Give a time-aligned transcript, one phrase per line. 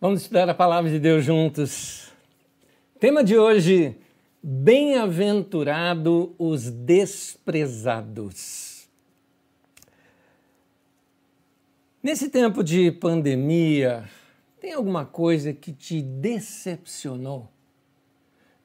[0.00, 2.12] Vamos estudar a palavra de Deus juntos.
[3.00, 3.96] Tema de hoje:
[4.40, 7.28] Bem-aventurado os desprezados.
[12.00, 14.08] Nesse tempo de pandemia,
[14.60, 17.48] tem alguma coisa que te decepcionou?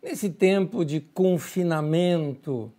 [0.04, 2.72] Nesse tempo de confinamento,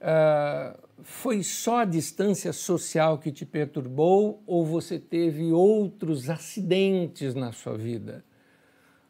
[0.00, 7.52] uh, foi só a distância social que te perturbou ou você teve outros acidentes na
[7.52, 8.24] sua vida?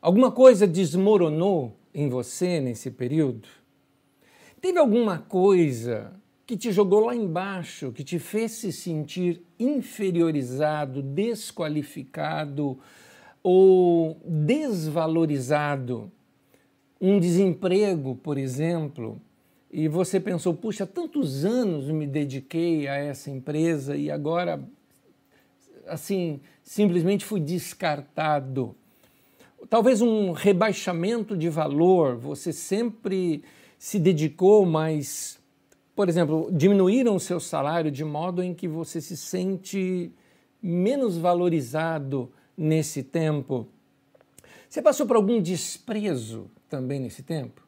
[0.03, 3.49] Alguma coisa desmoronou em você nesse período?
[4.61, 6.13] Teve alguma coisa
[6.45, 12.77] que te jogou lá embaixo, que te fez se sentir inferiorizado, desqualificado
[13.41, 16.11] ou desvalorizado?
[17.01, 19.21] Um desemprego, por exemplo,
[19.77, 24.63] e você pensou, puxa, tantos anos me dediquei a essa empresa e agora,
[25.89, 28.77] assim, simplesmente fui descartado.
[29.69, 33.43] Talvez um rebaixamento de valor, você sempre
[33.77, 35.41] se dedicou, mas,
[35.97, 40.13] por exemplo, diminuíram o seu salário de modo em que você se sente
[40.63, 43.67] menos valorizado nesse tempo.
[44.69, 47.64] Você passou por algum desprezo também nesse tempo?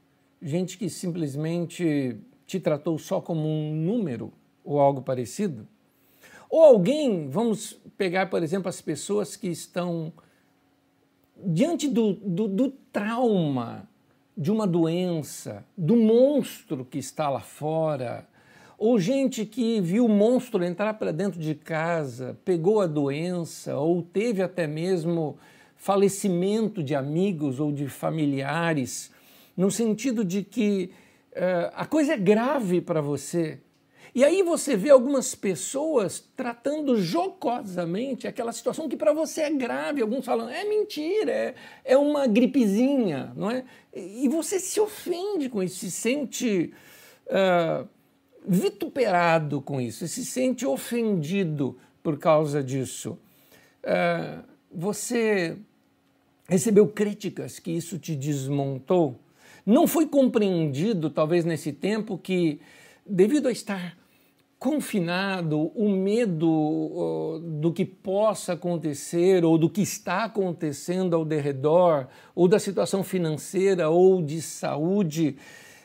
[0.46, 2.16] Gente que simplesmente
[2.46, 4.32] te tratou só como um número
[4.64, 5.66] ou algo parecido?
[6.48, 10.12] Ou alguém, vamos pegar, por exemplo, as pessoas que estão
[11.44, 13.88] diante do, do, do trauma
[14.36, 18.28] de uma doença, do monstro que está lá fora,
[18.78, 24.00] ou gente que viu o monstro entrar para dentro de casa, pegou a doença, ou
[24.00, 25.36] teve até mesmo
[25.74, 29.10] falecimento de amigos ou de familiares
[29.56, 30.90] no sentido de que
[31.32, 33.60] uh, a coisa é grave para você.
[34.14, 40.00] E aí você vê algumas pessoas tratando jocosamente aquela situação que para você é grave.
[40.00, 43.62] Alguns falam, é mentira, é, é uma gripezinha, não é?
[43.94, 46.72] E você se ofende com isso, se sente
[47.26, 47.86] uh,
[48.46, 53.18] vituperado com isso, se sente ofendido por causa disso.
[53.82, 55.58] Uh, você
[56.48, 59.20] recebeu críticas que isso te desmontou.
[59.66, 62.60] Não foi compreendido, talvez nesse tempo, que
[63.04, 63.98] devido a estar
[64.60, 72.46] confinado, o medo do que possa acontecer ou do que está acontecendo ao derredor, ou
[72.46, 75.36] da situação financeira ou de saúde,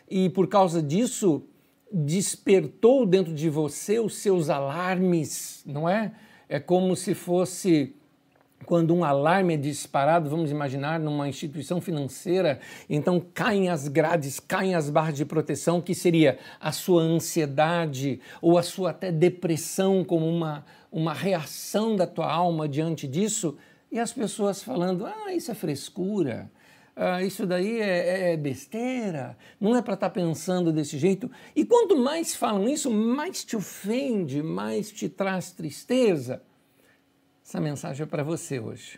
[0.10, 1.44] e por causa disso
[1.92, 6.14] despertou dentro de você os seus alarmes, não é?
[6.48, 7.96] É como se fosse
[8.66, 14.76] quando um alarme é disparado, vamos imaginar, numa instituição financeira, então caem as grades, caem
[14.76, 20.28] as barras de proteção, que seria a sua ansiedade ou a sua até depressão como
[20.28, 23.58] uma, uma reação da tua alma diante disso,
[23.92, 26.50] e as pessoas falando, ah, isso é frescura,
[26.96, 31.30] ah, isso daí é, é besteira, não é para estar tá pensando desse jeito.
[31.56, 36.42] E quanto mais falam isso, mais te ofende, mais te traz tristeza.
[37.52, 38.98] Essa mensagem é para você hoje.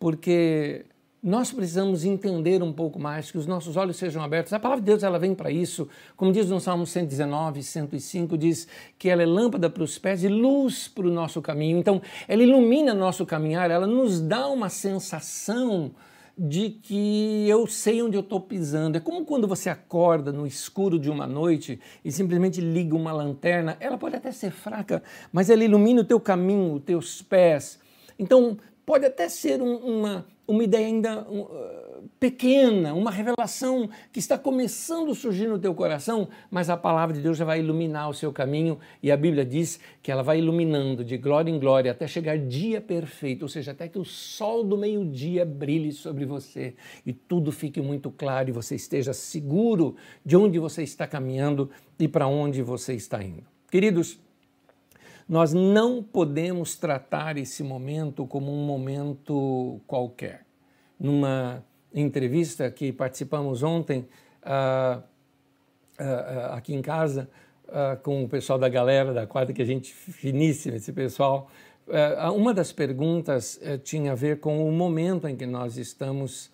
[0.00, 0.86] Porque
[1.22, 4.54] nós precisamos entender um pouco mais, que os nossos olhos sejam abertos.
[4.54, 5.86] A palavra de Deus ela vem para isso.
[6.16, 8.66] Como diz no Salmo 119, 105, diz
[8.98, 11.76] que ela é lâmpada para os pés e luz para o nosso caminho.
[11.76, 15.90] Então, ela ilumina nosso caminhar, ela nos dá uma sensação
[16.38, 18.96] de que eu sei onde eu estou pisando.
[18.96, 23.76] É como quando você acorda no escuro de uma noite e simplesmente liga uma lanterna.
[23.80, 27.80] Ela pode até ser fraca, mas ela ilumina o teu caminho, os teus pés.
[28.16, 28.56] Então,
[28.86, 31.87] pode até ser um, uma, uma ideia ainda uh,
[32.18, 37.22] pequena, uma revelação que está começando a surgir no teu coração, mas a palavra de
[37.22, 41.04] Deus já vai iluminar o seu caminho e a Bíblia diz que ela vai iluminando
[41.04, 44.76] de glória em glória até chegar dia perfeito, ou seja, até que o sol do
[44.76, 46.74] meio-dia brilhe sobre você
[47.06, 52.08] e tudo fique muito claro e você esteja seguro de onde você está caminhando e
[52.08, 53.44] para onde você está indo.
[53.70, 54.18] Queridos,
[55.28, 60.46] nós não podemos tratar esse momento como um momento qualquer.
[60.98, 61.62] Numa
[61.94, 64.06] entrevista que participamos ontem
[64.42, 67.28] uh, uh, aqui em casa
[67.68, 71.50] uh, com o pessoal da galera da quadra, que a gente finíssima esse pessoal,
[72.34, 76.50] uma das perguntas eh, tinha a ver com o momento em que nós estamos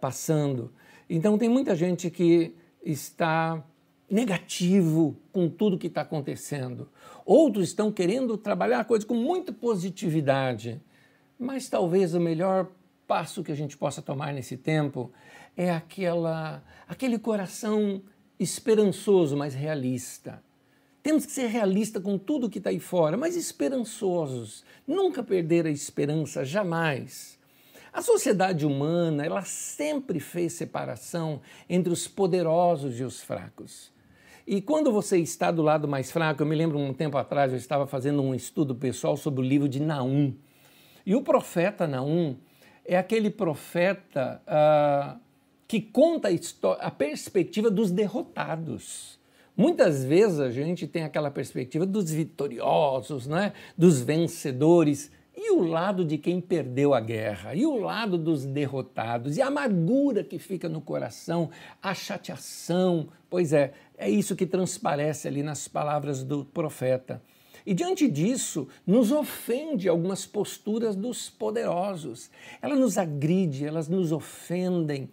[0.00, 0.72] passando.
[1.08, 2.52] Então tem muita gente que
[2.84, 3.62] está
[4.10, 6.88] negativo com tudo que está acontecendo.
[7.24, 10.82] Outros estão querendo trabalhar a coisa com muita positividade.
[11.38, 12.66] Mas talvez o melhor
[13.10, 15.10] passo que a gente possa tomar nesse tempo
[15.56, 18.00] é aquela, aquele coração
[18.38, 20.40] esperançoso, mas realista.
[21.02, 24.64] Temos que ser realistas com tudo que está aí fora, mas esperançosos.
[24.86, 27.36] Nunca perder a esperança, jamais.
[27.92, 33.92] A sociedade humana, ela sempre fez separação entre os poderosos e os fracos.
[34.46, 37.58] E quando você está do lado mais fraco, eu me lembro um tempo atrás, eu
[37.58, 40.32] estava fazendo um estudo pessoal sobre o livro de Naum.
[41.04, 42.36] E o profeta Naum
[42.90, 45.20] é aquele profeta uh,
[45.68, 49.16] que conta a, a perspectiva dos derrotados.
[49.56, 53.52] Muitas vezes a gente tem aquela perspectiva dos vitoriosos, né?
[53.78, 59.36] dos vencedores, e o lado de quem perdeu a guerra, e o lado dos derrotados,
[59.36, 61.48] e a amargura que fica no coração,
[61.80, 63.08] a chateação.
[63.30, 67.22] Pois é, é isso que transparece ali nas palavras do profeta.
[67.64, 72.30] E diante disso, nos ofende algumas posturas dos poderosos.
[72.62, 75.10] Ela nos agride, elas nos ofendem,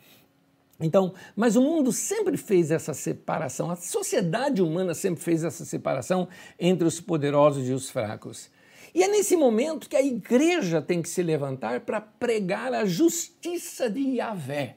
[0.79, 6.27] então, mas o mundo sempre fez essa separação, a sociedade humana sempre fez essa separação
[6.59, 8.50] entre os poderosos e os fracos.
[8.93, 13.89] E é nesse momento que a igreja tem que se levantar para pregar a justiça
[13.89, 14.75] de Yahvé.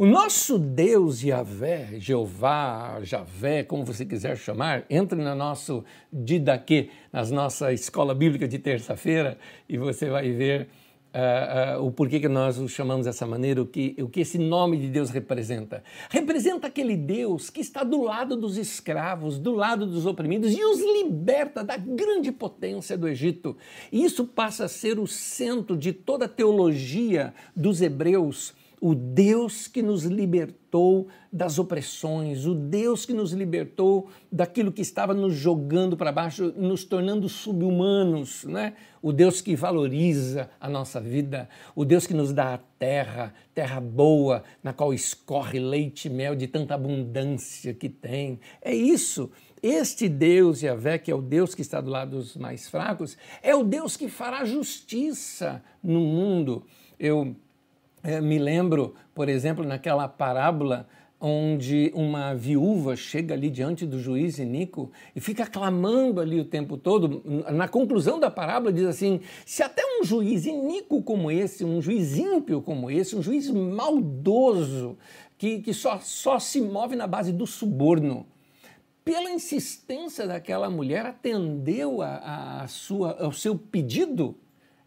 [0.00, 7.22] O nosso Deus Yahvé, Jeová, Javé, como você quiser chamar, entre no nosso Didaquê, na
[7.26, 9.36] nossa escola bíblica de terça-feira,
[9.68, 10.68] e você vai ver
[11.12, 14.38] Uh, uh, o porquê que nós o chamamos dessa maneira, o que, o que esse
[14.38, 15.82] nome de Deus representa.
[16.08, 20.78] Representa aquele Deus que está do lado dos escravos, do lado dos oprimidos e os
[20.78, 23.56] liberta da grande potência do Egito.
[23.90, 29.68] E isso passa a ser o centro de toda a teologia dos hebreus o Deus
[29.68, 35.96] que nos libertou das opressões, o Deus que nos libertou daquilo que estava nos jogando
[35.96, 38.72] para baixo, nos tornando subhumanos, né?
[39.02, 43.80] o Deus que valoriza a nossa vida, o Deus que nos dá a terra, terra
[43.80, 48.40] boa, na qual escorre leite e mel de tanta abundância que tem.
[48.62, 49.30] É isso.
[49.62, 53.54] Este Deus, Yahvé, que é o Deus que está do lado dos mais fracos, é
[53.54, 56.64] o Deus que fará justiça no mundo.
[56.98, 57.36] Eu
[58.02, 60.86] é, me lembro, por exemplo, naquela parábola
[61.20, 66.78] onde uma viúva chega ali diante do juiz Inico e fica clamando ali o tempo
[66.78, 67.22] todo.
[67.52, 72.16] Na conclusão da parábola diz assim: se até um juiz iníquo como esse, um juiz
[72.16, 74.96] ímpio como esse, um juiz maldoso,
[75.36, 78.26] que, que só, só se move na base do suborno,
[79.04, 84.34] pela insistência daquela mulher, atendeu a, a sua, ao seu pedido,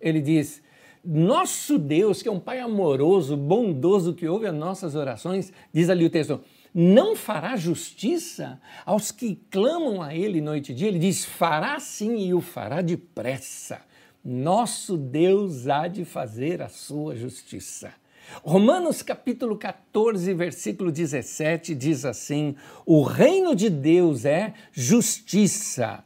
[0.01, 0.62] ele diz:
[1.04, 6.06] nosso Deus, que é um Pai amoroso, bondoso, que ouve as nossas orações, diz ali
[6.06, 6.40] o texto,
[6.74, 10.88] não fará justiça aos que clamam a Ele noite e dia.
[10.88, 13.82] Ele diz: fará sim e o fará depressa.
[14.24, 17.94] Nosso Deus há de fazer a sua justiça.
[18.42, 26.04] Romanos capítulo 14, versículo 17 diz assim: O reino de Deus é justiça,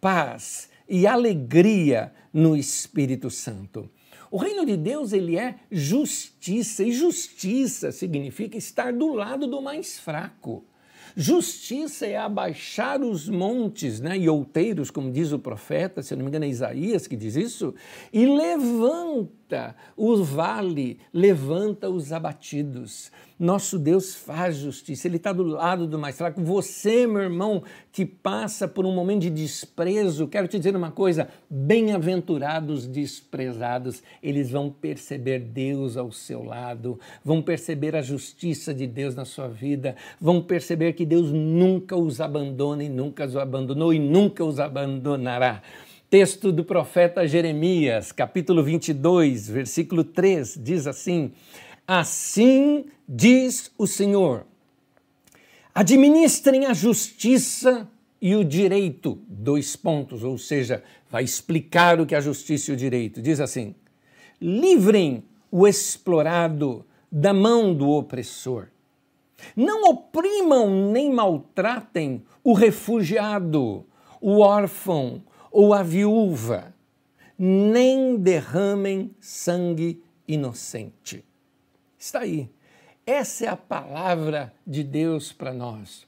[0.00, 3.88] paz e alegria no Espírito Santo.
[4.30, 9.98] O reino de Deus ele é justiça e justiça significa estar do lado do mais
[9.98, 10.64] fraco.
[11.16, 16.28] Justiça é abaixar os montes né, e outeiros, como diz o profeta, se não me
[16.28, 17.74] engano é Isaías que diz isso,
[18.12, 19.39] e levanta
[19.96, 23.10] o vale, levanta os abatidos.
[23.40, 26.42] Nosso Deus faz justiça, Ele está do lado do mais fraco.
[26.42, 31.26] Você, meu irmão, que passa por um momento de desprezo, quero te dizer uma coisa:
[31.48, 39.14] bem-aventurados desprezados, eles vão perceber Deus ao seu lado, vão perceber a justiça de Deus
[39.14, 43.98] na sua vida, vão perceber que Deus nunca os abandona e nunca os abandonou e
[43.98, 45.62] nunca os abandonará.
[46.10, 51.30] Texto do profeta Jeremias, capítulo 22, versículo 3, diz assim:
[51.86, 54.44] Assim diz o Senhor:
[55.72, 57.88] administrem a justiça
[58.20, 62.74] e o direito, dois pontos, ou seja, vai explicar o que é a justiça e
[62.74, 63.22] o direito.
[63.22, 63.72] Diz assim:
[64.42, 68.66] livrem o explorado da mão do opressor.
[69.54, 73.86] Não oprimam nem maltratem o refugiado,
[74.20, 76.74] o órfão ou a viúva,
[77.38, 81.24] nem derramem sangue inocente.
[81.98, 82.48] Está aí.
[83.06, 86.06] Essa é a palavra de Deus para nós.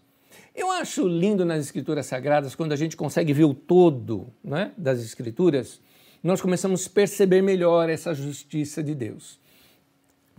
[0.55, 5.01] Eu acho lindo nas Escrituras Sagradas quando a gente consegue ver o todo né, das
[5.01, 5.81] Escrituras,
[6.23, 9.41] nós começamos a perceber melhor essa justiça de Deus.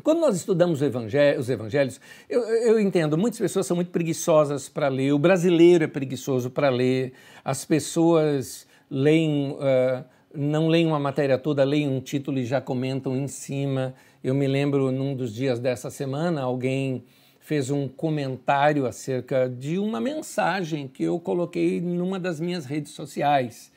[0.01, 5.13] Quando nós estudamos os evangelhos, eu, eu, entendo, muitas pessoas são muito preguiçosas para ler,
[5.13, 11.63] o brasileiro é preguiçoso para ler, as pessoas leem, uh, não leem uma matéria toda,
[11.63, 13.95] leem um título e já comentam em cima.
[14.23, 17.03] Eu me lembro, num dos dias dessa semana, alguém
[17.39, 23.71] fez um comentário acerca de uma mensagem que eu coloquei numa das minhas redes sociais.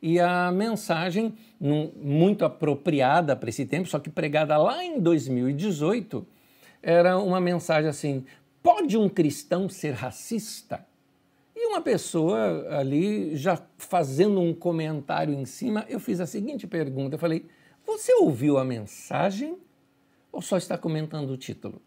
[0.00, 6.26] E a mensagem, muito apropriada para esse tempo, só que pregada lá em 2018,
[6.82, 8.24] era uma mensagem assim:
[8.62, 10.84] pode um cristão ser racista?
[11.72, 17.18] Uma pessoa ali, já fazendo um comentário em cima, eu fiz a seguinte pergunta: eu
[17.18, 17.46] falei,
[17.86, 19.56] você ouviu a mensagem
[20.30, 21.80] ou só está comentando o título?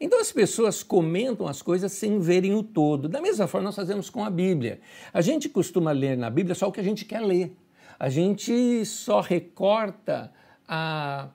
[0.00, 3.08] Então as pessoas comentam as coisas sem verem o todo.
[3.08, 4.80] Da mesma forma nós fazemos com a Bíblia.
[5.12, 7.56] A gente costuma ler na Bíblia só o que a gente quer ler.
[8.00, 10.32] A gente só recorta
[10.66, 11.28] a,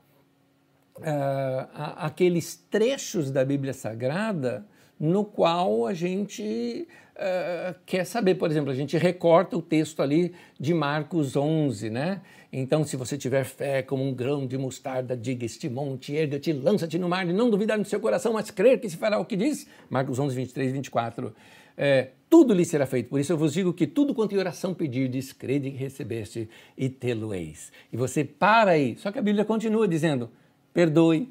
[1.02, 4.68] a, a, aqueles trechos da Bíblia Sagrada
[5.00, 8.36] no qual a gente uh, quer saber.
[8.36, 12.22] Por exemplo, a gente recorta o texto ali de Marcos 11, né?
[12.52, 16.98] Então, se você tiver fé como um grão de mostarda, diga este monte, erga-te, lança-te
[16.98, 19.36] no mar, e não duvidar no seu coração, mas crer que se fará o que
[19.36, 19.68] diz.
[19.90, 21.36] Marcos 11, 23 24.
[21.78, 23.10] É, tudo lhe será feito.
[23.10, 26.88] Por isso eu vos digo que tudo quanto em oração pedirdes, crede que recebeste e
[26.88, 27.72] tê-lo-eis.
[27.92, 28.96] E você para aí.
[28.98, 30.30] Só que a Bíblia continua dizendo,
[30.74, 31.30] perdoe,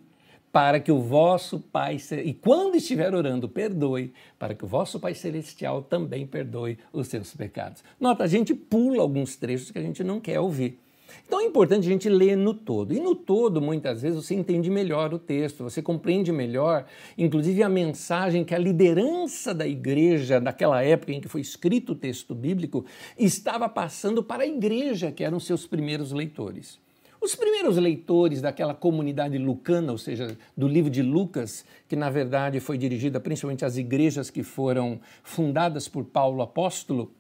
[0.54, 5.12] para que o vosso Pai, e quando estiver orando, perdoe, para que o vosso Pai
[5.12, 7.82] Celestial também perdoe os seus pecados.
[7.98, 10.78] Nota, a gente pula alguns trechos que a gente não quer ouvir.
[11.26, 12.94] Então é importante a gente ler no todo.
[12.94, 16.86] E no todo, muitas vezes, você entende melhor o texto, você compreende melhor,
[17.18, 21.96] inclusive, a mensagem que a liderança da igreja, daquela época em que foi escrito o
[21.96, 22.86] texto bíblico,
[23.18, 26.83] estava passando para a igreja, que eram seus primeiros leitores.
[27.24, 32.60] Os primeiros leitores daquela comunidade lucana, ou seja, do livro de Lucas, que na verdade
[32.60, 37.10] foi dirigida principalmente às igrejas que foram fundadas por Paulo apóstolo,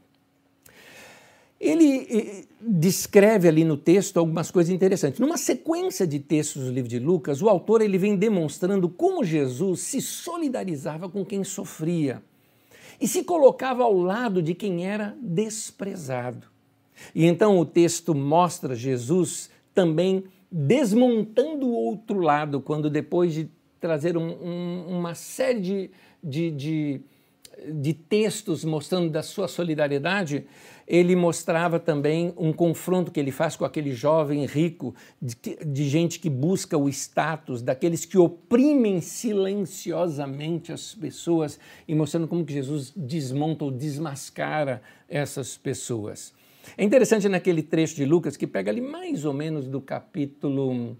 [1.58, 5.18] ele eh, descreve ali no texto algumas coisas interessantes.
[5.18, 9.80] Numa sequência de textos do livro de Lucas, o autor ele vem demonstrando como Jesus
[9.80, 12.22] se solidarizava com quem sofria
[13.00, 16.46] e se colocava ao lado de quem era desprezado.
[17.14, 23.50] E então o texto mostra Jesus também desmontando o outro lado, quando depois de
[23.80, 25.90] trazer um, um, uma série de,
[26.22, 27.00] de, de,
[27.72, 30.46] de textos mostrando da sua solidariedade,
[30.86, 36.20] ele mostrava também um confronto que ele faz com aquele jovem rico, de, de, gente
[36.20, 42.92] que busca o status, daqueles que oprimem silenciosamente as pessoas, e mostrando como que Jesus
[42.94, 46.32] desmonta ou desmascara essas pessoas.
[46.76, 50.96] É interessante naquele trecho de Lucas que pega ali mais ou menos do capítulo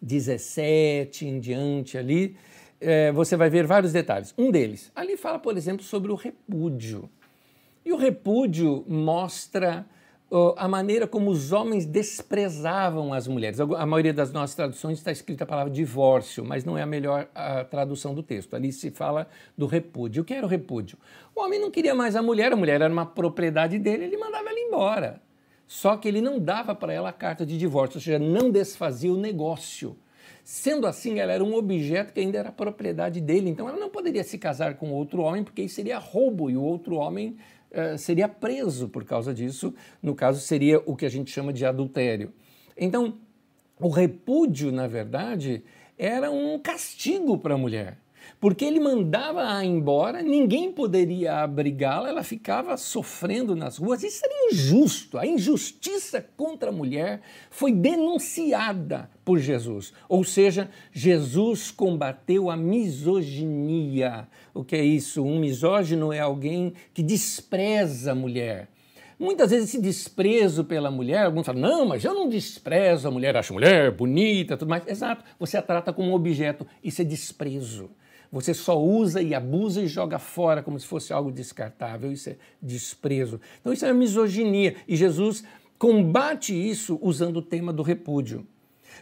[0.00, 2.36] 17 em diante ali,
[2.80, 4.32] é, você vai ver vários detalhes.
[4.38, 7.10] Um deles, ali fala, por exemplo, sobre o repúdio.
[7.84, 9.86] E o repúdio mostra
[10.56, 13.58] a maneira como os homens desprezavam as mulheres.
[13.60, 17.28] A maioria das nossas traduções está escrita a palavra divórcio, mas não é a melhor
[17.34, 18.54] a tradução do texto.
[18.54, 20.22] Ali se fala do repúdio.
[20.22, 20.98] O que era o repúdio?
[21.34, 24.50] O homem não queria mais a mulher, a mulher era uma propriedade dele, ele mandava
[24.50, 25.22] ela embora.
[25.66, 29.12] Só que ele não dava para ela a carta de divórcio, ou seja, não desfazia
[29.12, 29.96] o negócio.
[30.44, 34.24] Sendo assim, ela era um objeto que ainda era propriedade dele, então ela não poderia
[34.24, 37.36] se casar com outro homem, porque isso seria roubo e o outro homem
[37.98, 39.74] seria preso por causa disso.
[40.02, 42.32] No caso, seria o que a gente chama de adultério.
[42.76, 43.18] Então,
[43.78, 45.62] o repúdio, na verdade,
[45.96, 47.98] era um castigo para a mulher
[48.40, 54.04] porque ele mandava-a embora, ninguém poderia abrigá-la, ela ficava sofrendo nas ruas.
[54.04, 55.18] Isso era injusto.
[55.18, 59.92] A injustiça contra a mulher foi denunciada por Jesus.
[60.08, 64.28] Ou seja, Jesus combateu a misoginia.
[64.54, 65.24] O que é isso?
[65.24, 68.68] Um misógino é alguém que despreza a mulher.
[69.18, 73.36] Muitas vezes esse desprezo pela mulher, alguns falam, não, mas eu não desprezo a mulher,
[73.36, 74.86] acho mulher bonita, tudo mais.
[74.86, 77.90] Exato, você a trata como um objeto, isso é desprezo.
[78.30, 82.12] Você só usa e abusa e joga fora como se fosse algo descartável.
[82.12, 83.40] Isso é desprezo.
[83.60, 84.76] Então, isso é misoginia.
[84.86, 85.44] E Jesus
[85.78, 88.46] combate isso usando o tema do repúdio.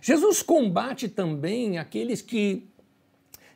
[0.00, 2.68] Jesus combate também aqueles que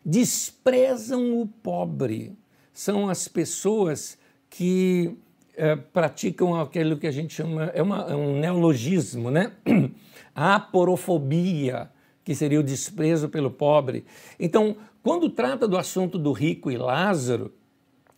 [0.04, 2.36] desprezam o pobre.
[2.72, 5.16] São as pessoas que
[5.56, 9.52] é, praticam aquilo que a gente chama, é, uma, é um neologismo, né?
[10.34, 11.90] A aporofobia,
[12.24, 14.04] que seria o desprezo pelo pobre.
[14.38, 17.54] Então, quando trata do assunto do rico e Lázaro,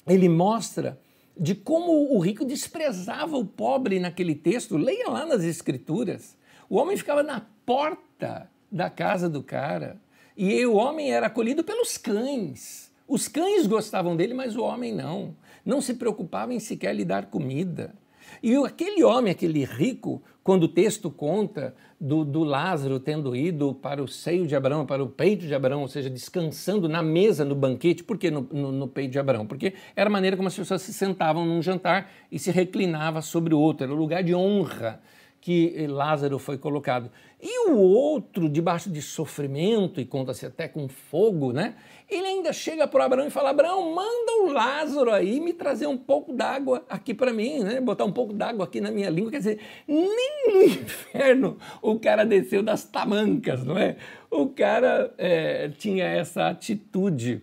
[0.06, 1.00] ele mostra
[1.38, 4.76] de como o rico desprezava o pobre naquele texto.
[4.76, 6.36] Leia lá nas Escrituras.
[6.68, 10.00] O homem ficava na porta da casa do cara
[10.36, 12.90] e o homem era acolhido pelos cães.
[13.06, 15.36] Os cães gostavam dele, mas o homem não.
[15.64, 17.94] Não se preocupava em sequer lhe dar comida.
[18.42, 24.02] E aquele homem, aquele rico, quando o texto conta do, do, Lázaro tendo ido para
[24.02, 27.54] o seio de Abraão, para o peito de Abraão, ou seja, descansando na mesa, no
[27.54, 29.46] banquete, por que no, no, no peito de Abraão?
[29.46, 33.54] Porque era a maneira como as pessoas se sentavam num jantar e se reclinavam sobre
[33.54, 35.00] o outro, era o lugar de honra
[35.42, 37.10] que Lázaro foi colocado.
[37.40, 41.74] E o outro, debaixo de sofrimento, e conta-se até com fogo, né?
[42.08, 45.98] Ele ainda chega para Abraão e fala: Abraão, manda o Lázaro aí me trazer um
[45.98, 47.80] pouco d'água aqui para mim, né?
[47.80, 49.32] Botar um pouco d'água aqui na minha língua.
[49.32, 49.58] Quer dizer,
[49.88, 53.96] nem no inferno o cara desceu das tamancas, não é?
[54.30, 57.42] O cara é, tinha essa atitude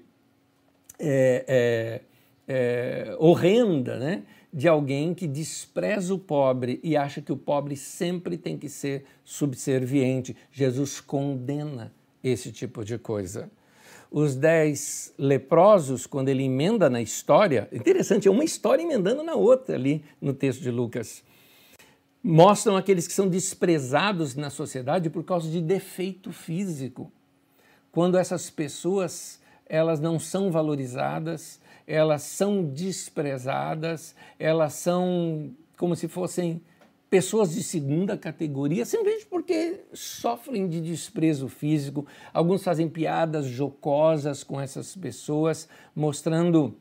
[0.98, 2.02] é,
[2.48, 4.24] é horrenda, né?
[4.52, 9.06] De alguém que despreza o pobre e acha que o pobre sempre tem que ser
[9.24, 10.36] subserviente.
[10.52, 13.50] Jesus condena esse tipo de coisa.
[14.12, 19.76] Os dez leprosos, quando ele emenda na história, interessante, é uma história emendando na outra
[19.76, 21.24] ali no texto de Lucas,
[22.24, 27.12] mostram aqueles que são desprezados na sociedade por causa de defeito físico.
[27.92, 31.60] Quando essas pessoas elas não são valorizadas,
[31.90, 36.62] elas são desprezadas, elas são como se fossem
[37.10, 42.06] pessoas de segunda categoria, simplesmente porque sofrem de desprezo físico.
[42.32, 46.76] Alguns fazem piadas jocosas com essas pessoas, mostrando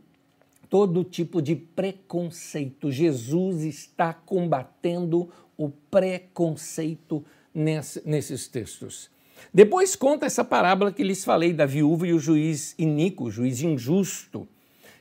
[0.69, 2.93] todo tipo de preconceito.
[2.93, 7.25] Jesus está combatendo o preconceito
[7.55, 9.11] nesses textos.
[9.55, 13.63] Depois conta essa parábola que lhes falei da viúva e o juiz iníquo, o juiz
[13.63, 14.47] injusto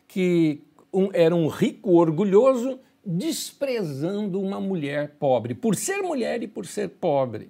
[0.07, 6.65] que um, era um rico orgulhoso desprezando uma mulher pobre, por ser mulher e por
[6.65, 7.49] ser pobre.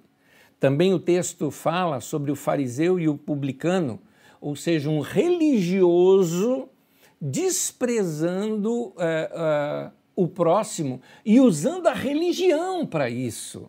[0.60, 4.00] Também o texto fala sobre o fariseu e o publicano,
[4.40, 6.68] ou seja, um religioso
[7.20, 13.68] desprezando uh, uh, o próximo e usando a religião para isso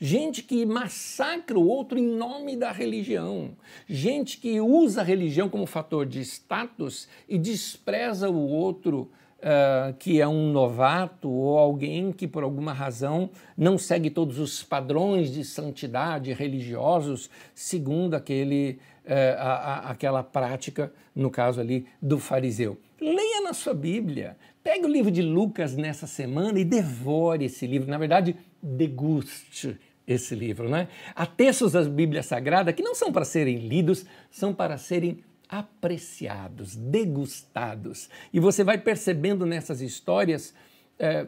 [0.00, 3.50] gente que massacra o outro em nome da religião,
[3.86, 9.10] gente que usa a religião como fator de status e despreza o outro.
[9.40, 14.62] Uh, que é um novato ou alguém que, por alguma razão, não segue todos os
[14.62, 22.18] padrões de santidade religiosos segundo aquele, uh, a, a, aquela prática, no caso ali, do
[22.18, 22.76] fariseu.
[23.00, 27.88] Leia na sua Bíblia, pegue o livro de Lucas nessa semana e devore esse livro.
[27.90, 29.78] Na verdade, deguste
[30.12, 30.88] esse livro, né?
[31.14, 36.76] Há textos da Bíblia Sagrada que não são para serem lidos, são para serem apreciados,
[36.76, 38.08] degustados.
[38.32, 40.54] E você vai percebendo nessas histórias
[40.98, 41.26] é,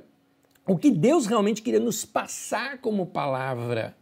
[0.67, 3.97] o que Deus realmente queria nos passar como palavra.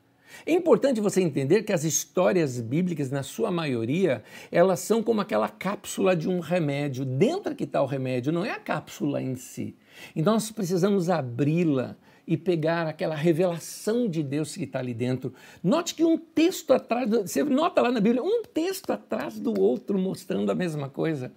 [0.46, 5.48] É importante você entender que as histórias bíblicas, na sua maioria, elas são como aquela
[5.48, 7.04] cápsula de um remédio.
[7.04, 9.76] Dentro que está o remédio, não é a cápsula em si.
[10.14, 11.96] Então nós precisamos abri-la,
[12.30, 15.34] e pegar aquela revelação de Deus que está ali dentro.
[15.64, 19.98] Note que um texto atrás, você nota lá na Bíblia, um texto atrás do outro
[19.98, 21.32] mostrando a mesma coisa.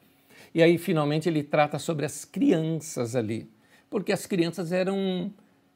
[0.53, 3.49] E aí, finalmente, ele trata sobre as crianças ali,
[3.89, 5.34] porque as crianças eram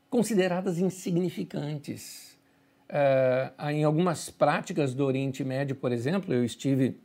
[0.08, 2.38] consideradas insignificantes.
[2.88, 6.96] Uh, em algumas práticas do Oriente Médio, por exemplo, eu estive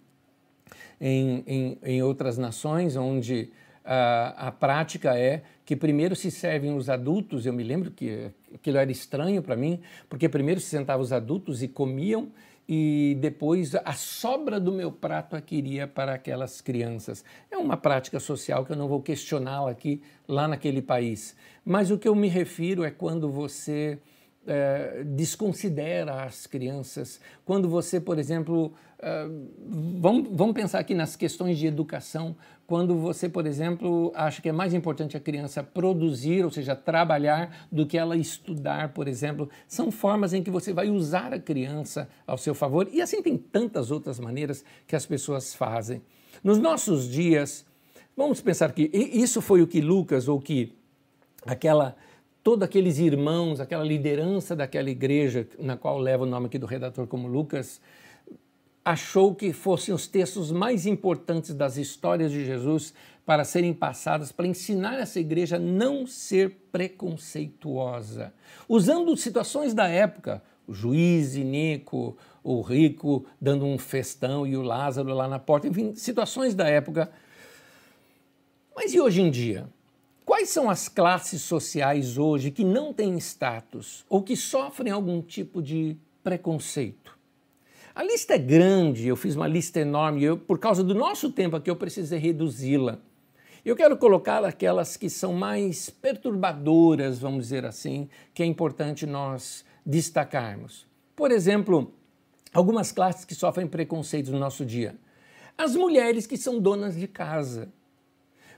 [1.01, 3.51] em, em, em outras nações onde
[3.85, 8.91] a, prática é que primeiro se servem os adultos, eu me lembro que aquilo era
[8.91, 12.31] estranho para mim, porque primeiro se sentavam os adultos e comiam,
[12.69, 17.25] e depois a sobra do meu prato iria para aquelas crianças.
[17.51, 21.37] É uma prática social que eu não vou questioná-la aqui, lá naquele país.
[21.65, 23.99] Mas o que eu me refiro é quando você
[24.47, 29.27] é, desconsidera as crianças, quando você, por exemplo, é,
[29.99, 34.53] vamos, vamos pensar aqui nas questões de educação, quando você, por exemplo, acha que é
[34.53, 39.91] mais importante a criança produzir, ou seja, trabalhar, do que ela estudar, por exemplo, são
[39.91, 43.91] formas em que você vai usar a criança ao seu favor, e assim tem tantas
[43.91, 46.03] outras maneiras que as pessoas fazem.
[46.43, 47.67] Nos nossos dias,
[48.17, 50.73] vamos pensar que isso foi o que Lucas, ou que
[51.45, 51.95] aquela
[52.43, 57.07] todos aqueles irmãos, aquela liderança daquela igreja, na qual leva o nome aqui do redator
[57.07, 57.81] como Lucas,
[58.85, 62.93] achou que fossem os textos mais importantes das histórias de Jesus
[63.25, 68.35] para serem passadas, para ensinar essa igreja a não ser preconceituosa.
[68.69, 75.15] Usando situações da época, o juiz Nico, o rico dando um festão e o Lázaro
[75.15, 77.09] lá na porta, enfim, situações da época.
[78.75, 79.69] Mas e hoje em dia?
[80.25, 85.61] Quais são as classes sociais hoje que não têm status ou que sofrem algum tipo
[85.61, 87.19] de preconceito?
[87.95, 91.57] A lista é grande, eu fiz uma lista enorme, eu, por causa do nosso tempo
[91.57, 92.99] aqui eu precisei reduzi-la.
[93.65, 99.65] Eu quero colocar aquelas que são mais perturbadoras, vamos dizer assim, que é importante nós
[99.85, 100.87] destacarmos.
[101.15, 101.93] Por exemplo,
[102.53, 104.97] algumas classes que sofrem preconceitos no nosso dia.
[105.59, 107.73] As mulheres que são donas de casa.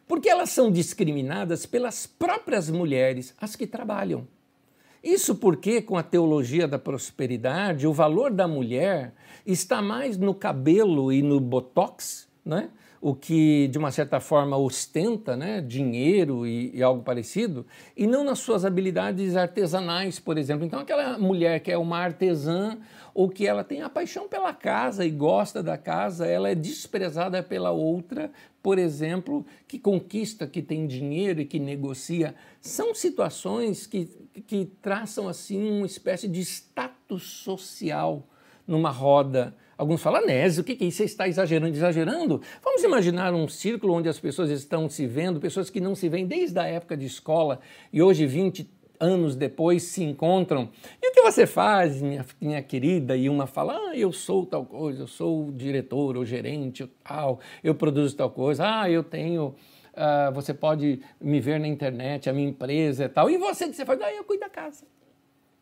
[0.07, 4.27] Porque elas são discriminadas pelas próprias mulheres, as que trabalham.
[5.03, 9.14] Isso porque, com a teologia da prosperidade, o valor da mulher
[9.45, 12.71] está mais no cabelo e no botox, né?
[13.05, 18.25] o que de uma certa forma ostenta né, dinheiro e, e, algo parecido, e não
[18.25, 20.64] nas suas habilidades artesanais, por exemplo.
[20.64, 22.79] Então, aquela mulher que é uma artesã
[23.12, 27.43] ou que ela tem a paixão pela casa e gosta da casa, ela é desprezada
[27.43, 28.33] pela outra,
[28.64, 32.35] por exemplo, que conquista, que tem dinheiro e que negocia.
[32.62, 34.07] São situações que,
[34.46, 38.27] que traçam assim uma espécie de status social
[38.66, 40.98] numa roda Alguns falam, Nésio, o que é isso?
[40.98, 42.40] Você está exagerando, exagerando?
[42.62, 46.27] Vamos imaginar um círculo onde as pessoas estão se vendo, pessoas que não se veem
[46.27, 47.59] desde a época de escola
[47.92, 50.71] e hoje, 20 anos depois, se encontram.
[51.03, 53.17] E o que você faz, minha, minha querida?
[53.17, 57.75] E uma fala, ah, eu sou tal coisa, eu sou diretor ou gerente, tal, eu
[57.75, 59.55] produzo tal coisa, ah, eu tenho...
[59.95, 63.31] Uh, você pode me ver na internet, a minha empresa e tal.
[63.31, 64.01] E você que você faz?
[64.01, 64.85] Ah, eu cuido da casa.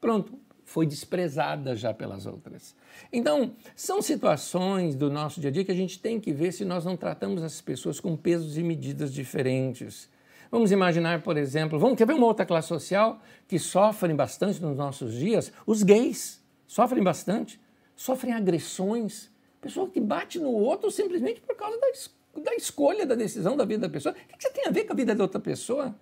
[0.00, 0.32] Pronto,
[0.64, 2.74] foi desprezada já pelas outras.
[3.12, 6.64] Então, são situações do nosso dia a dia que a gente tem que ver se
[6.64, 10.08] nós não tratamos as pessoas com pesos e medidas diferentes.
[10.52, 14.76] Vamos imaginar, por exemplo, vamos quer ver uma outra classe social que sofrem bastante nos
[14.76, 15.50] nossos dias?
[15.66, 17.58] Os gays sofrem bastante,
[17.96, 19.30] sofrem agressões,
[19.62, 23.88] pessoa que bate no outro simplesmente por causa da, da escolha, da decisão da vida
[23.88, 24.14] da pessoa.
[24.14, 25.96] O que você tem a ver com a vida da outra pessoa?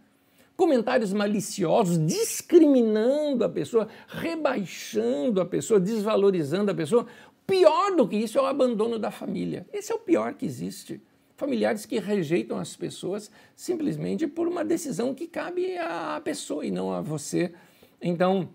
[0.57, 7.07] comentários maliciosos, discriminando a pessoa, rebaixando a pessoa, desvalorizando a pessoa.
[7.47, 9.67] Pior do que isso é o abandono da família.
[9.73, 11.01] Esse é o pior que existe.
[11.41, 16.93] Familiares que rejeitam as pessoas simplesmente por uma decisão que cabe à pessoa e não
[16.93, 17.51] a você.
[17.99, 18.51] Então,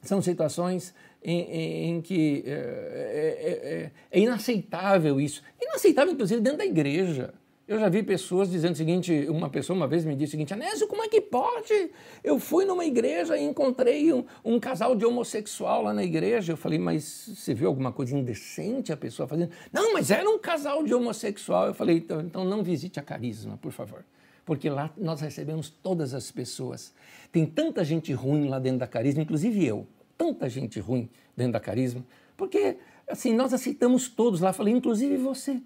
[0.00, 5.42] são situações em, em, em que é, é, é, é inaceitável isso.
[5.60, 7.34] Inaceitável, inclusive, dentro da igreja.
[7.66, 10.52] Eu já vi pessoas dizendo o seguinte, uma pessoa uma vez me disse o seguinte,
[10.52, 11.90] Anésio, como é que pode?
[12.22, 16.52] Eu fui numa igreja e encontrei um, um, casal de homossexual lá na igreja.
[16.52, 19.50] Eu falei, mas você viu alguma coisa indecente a pessoa fazendo?
[19.72, 21.68] Não, mas era um casal de homossexual.
[21.68, 24.04] Eu falei, então, então não visite a Carisma, por favor.
[24.44, 26.92] Porque lá nós recebemos todas as pessoas.
[27.32, 29.86] Tem tanta gente ruim lá dentro da Carisma, inclusive eu.
[30.18, 32.04] Tanta gente ruim dentro da Carisma.
[32.36, 32.76] Porque,
[33.08, 34.50] assim, nós aceitamos todos lá.
[34.50, 35.62] Eu falei, inclusive você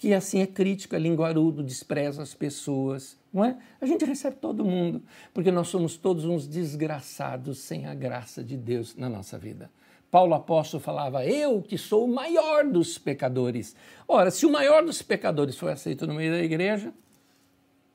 [0.00, 3.58] que assim é crítico, é linguarudo, despreza as pessoas, não é?
[3.78, 5.02] A gente recebe todo mundo,
[5.34, 9.70] porque nós somos todos uns desgraçados sem a graça de Deus na nossa vida.
[10.10, 13.76] Paulo apóstolo falava: Eu que sou o maior dos pecadores.
[14.08, 16.94] Ora, se o maior dos pecadores foi aceito no meio da igreja,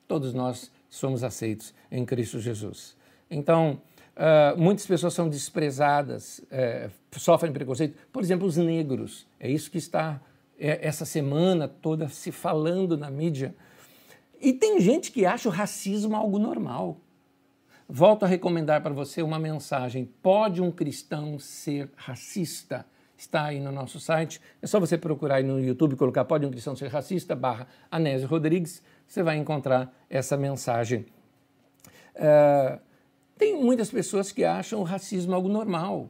[0.07, 2.95] todos nós somos aceitos em Cristo Jesus.
[3.31, 3.81] Então,
[4.15, 7.97] uh, muitas pessoas são desprezadas, uh, sofrem preconceito.
[8.13, 9.25] Por exemplo, os negros.
[9.39, 10.21] É isso que está
[10.57, 13.55] essa semana toda se falando na mídia.
[14.41, 16.97] E tem gente que acha o racismo algo normal.
[17.87, 22.85] Volto a recomendar para você uma mensagem: pode um cristão ser racista?
[23.17, 24.41] Está aí no nosso site.
[24.61, 28.27] É só você procurar aí no YouTube, colocar Pode um cristão ser racista, barra Anésio
[28.27, 31.05] Rodrigues, você vai encontrar essa mensagem.
[32.15, 32.79] Uh,
[33.37, 36.09] tem muitas pessoas que acham o racismo algo normal.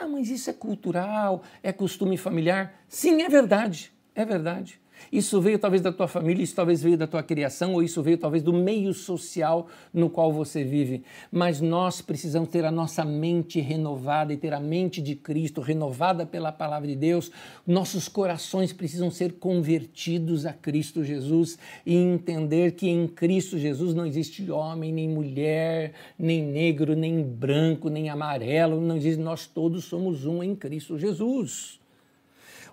[0.00, 2.74] Ah, mas isso é cultural, é costume familiar.
[2.88, 4.80] Sim, é verdade, é verdade.
[5.12, 8.18] Isso veio talvez da tua família, isso talvez veio da tua criação, ou isso veio
[8.18, 11.02] talvez do meio social no qual você vive.
[11.30, 16.26] Mas nós precisamos ter a nossa mente renovada e ter a mente de Cristo renovada
[16.26, 17.30] pela palavra de Deus.
[17.66, 24.06] Nossos corações precisam ser convertidos a Cristo Jesus e entender que em Cristo Jesus não
[24.06, 30.26] existe homem, nem mulher, nem negro, nem branco, nem amarelo, não existe, nós todos somos
[30.26, 31.83] um em Cristo Jesus.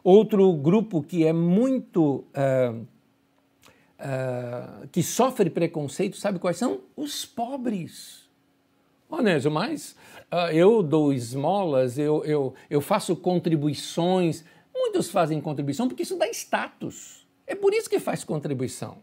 [0.03, 2.25] Outro grupo que é muito.
[2.35, 2.85] Uh,
[3.99, 6.81] uh, que sofre preconceito, sabe quais são?
[6.95, 8.21] Os pobres.
[9.09, 9.95] Onésio, mas
[10.31, 14.43] uh, eu dou esmolas, eu, eu, eu faço contribuições.
[14.73, 17.27] Muitos fazem contribuição porque isso dá status.
[17.45, 18.97] É por isso que faz contribuição.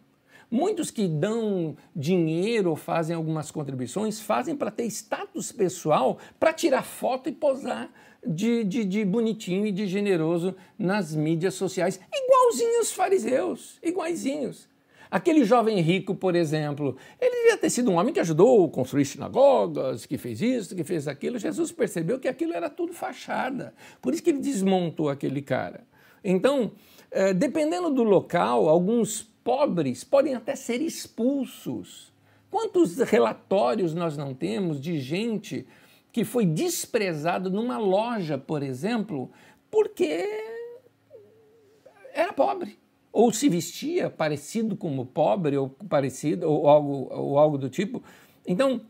[0.51, 6.83] Muitos que dão dinheiro ou fazem algumas contribuições fazem para ter status pessoal, para tirar
[6.83, 7.91] foto e posar
[8.29, 14.69] de, de, de, bonitinho e de generoso nas mídias sociais, igualzinho os fariseus, iguaizinhos.
[15.11, 19.07] Aquele jovem rico, por exemplo, ele devia ter sido um homem que ajudou a construir
[19.07, 21.39] sinagogas, que fez isso, que fez aquilo.
[21.39, 23.73] Jesus percebeu que aquilo era tudo fachada.
[24.03, 25.87] Por isso que ele desmontou aquele cara.
[26.23, 26.73] Então,
[27.11, 32.13] eh, dependendo do local, alguns pobres podem até ser expulsos.
[32.51, 35.67] Quantos relatórios nós não temos de gente
[36.19, 39.31] que foi desprezado numa loja, por exemplo,
[39.71, 40.27] porque
[42.13, 42.77] era pobre
[43.13, 48.03] ou se vestia parecido como pobre ou parecido ou algo, ou algo do tipo.
[48.47, 48.81] Então,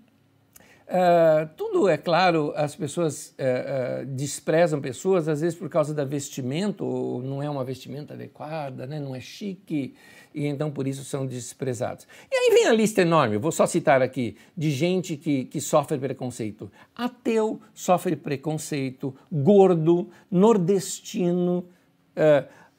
[0.88, 6.02] Uh, tudo é claro, as pessoas uh, uh, desprezam pessoas, às vezes por causa da
[6.02, 8.98] vestimenta, ou não é uma vestimenta adequada, né?
[8.98, 9.94] não é chique,
[10.38, 12.06] e então por isso são desprezados.
[12.30, 15.98] E aí vem a lista enorme, vou só citar aqui, de gente que, que sofre
[15.98, 16.70] preconceito.
[16.94, 21.66] Ateu sofre preconceito, gordo, nordestino,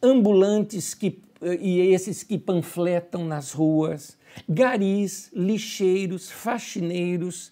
[0.02, 1.22] ambulantes que,
[1.60, 4.18] e esses que panfletam nas ruas,
[4.48, 7.52] garis, lixeiros, faxineiros,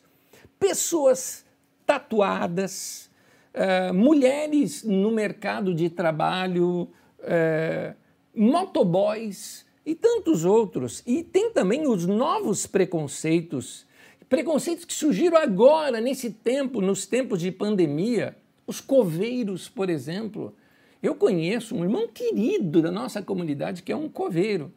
[0.59, 1.45] pessoas
[1.85, 3.09] tatuadas,
[3.53, 6.89] uh, mulheres no mercado de trabalho,
[7.19, 7.95] uh,
[8.35, 11.01] motoboys e tantos outros.
[11.07, 13.87] E tem também os novos preconceitos,
[14.27, 18.35] preconceitos que surgiram agora, nesse tempo, nos tempos de pandemia.
[18.67, 20.53] Os coveiros, por exemplo.
[21.01, 24.73] Eu conheço um irmão querido da nossa comunidade que é um coveiro.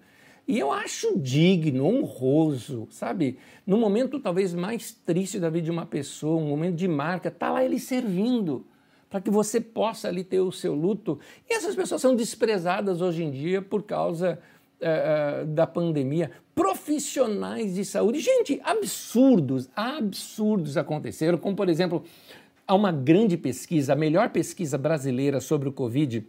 [0.47, 3.37] E eu acho digno, honroso, sabe?
[3.67, 7.51] No momento talvez mais triste da vida de uma pessoa, um momento de marca, tá
[7.51, 8.65] lá ele servindo
[9.09, 11.19] para que você possa ali ter o seu luto.
[11.49, 14.39] E essas pessoas são desprezadas hoje em dia por causa
[14.81, 16.31] uh, da pandemia.
[16.55, 22.05] Profissionais de saúde, gente, absurdos, absurdos aconteceram, como por exemplo,
[22.67, 26.27] há uma grande pesquisa, a melhor pesquisa brasileira sobre o Covid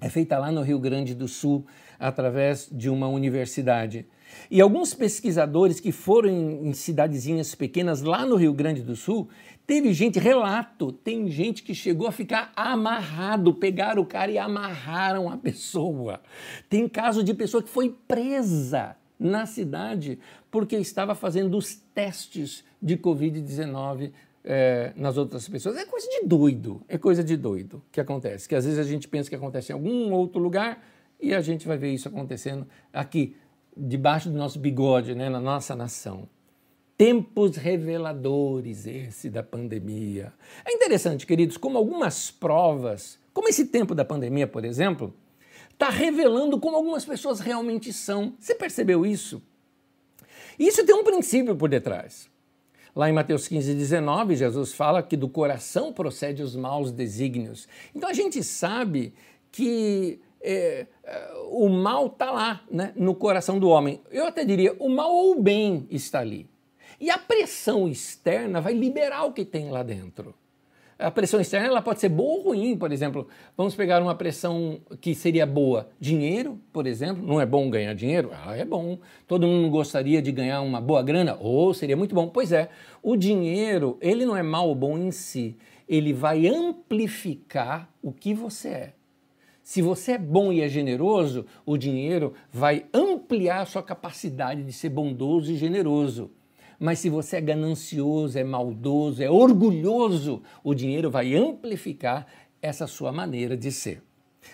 [0.00, 1.66] é feita lá no Rio Grande do Sul,
[1.98, 4.06] através de uma universidade.
[4.50, 9.28] E alguns pesquisadores que foram em, cidadezinhas pequenas lá no Rio Grande do Sul,
[9.66, 15.28] teve gente, relato, tem gente que chegou a ficar amarrado, pegaram o cara e amarraram
[15.28, 16.20] a pessoa.
[16.68, 20.18] Tem caso de pessoa que foi presa na cidade
[20.50, 24.12] porque estava fazendo os testes de Covid-19
[24.44, 25.76] é, nas outras pessoas.
[25.76, 28.48] É coisa de doido, é coisa de doido que acontece.
[28.48, 30.82] Que às vezes a gente pensa que acontece em algum outro lugar
[31.20, 33.36] e a gente vai ver isso acontecendo aqui,
[33.78, 36.28] debaixo do nosso bigode, né, na nossa nação.
[36.96, 40.32] Tempos reveladores esse da pandemia.
[40.64, 45.14] É interessante, queridos, como algumas provas, como esse tempo da pandemia, por exemplo,
[45.70, 48.34] está revelando como algumas pessoas realmente são.
[48.40, 49.40] Você percebeu isso?
[50.58, 52.28] Isso tem um princípio por detrás.
[52.96, 57.68] Lá em Mateus 15, 19, Jesus fala que do coração procede os maus desígnios.
[57.94, 59.14] Então a gente sabe
[59.52, 64.00] que é, é o mal está lá, né, no coração do homem.
[64.10, 66.48] Eu até diria, o mal ou o bem está ali.
[67.00, 70.34] E a pressão externa vai liberar o que tem lá dentro
[70.98, 73.28] a pressão externa ela pode ser boa ou ruim, por exemplo.
[73.56, 75.88] Vamos pegar uma pressão que seria boa.
[76.00, 77.24] Dinheiro, por exemplo.
[77.24, 78.30] Não é bom ganhar dinheiro?
[78.32, 78.98] Ah, é bom.
[79.26, 81.38] Todo mundo gostaria de ganhar uma boa grana?
[81.40, 82.28] Ou oh, seria muito bom.
[82.28, 82.68] Pois é,
[83.00, 85.56] o dinheiro, ele não é mal ou bom em si.
[85.88, 88.92] Ele vai amplificar o que você é.
[89.68, 94.72] Se você é bom e é generoso, o dinheiro vai ampliar a sua capacidade de
[94.72, 96.30] ser bondoso e generoso.
[96.80, 102.26] Mas se você é ganancioso, é maldoso, é orgulhoso, o dinheiro vai amplificar
[102.62, 104.02] essa sua maneira de ser.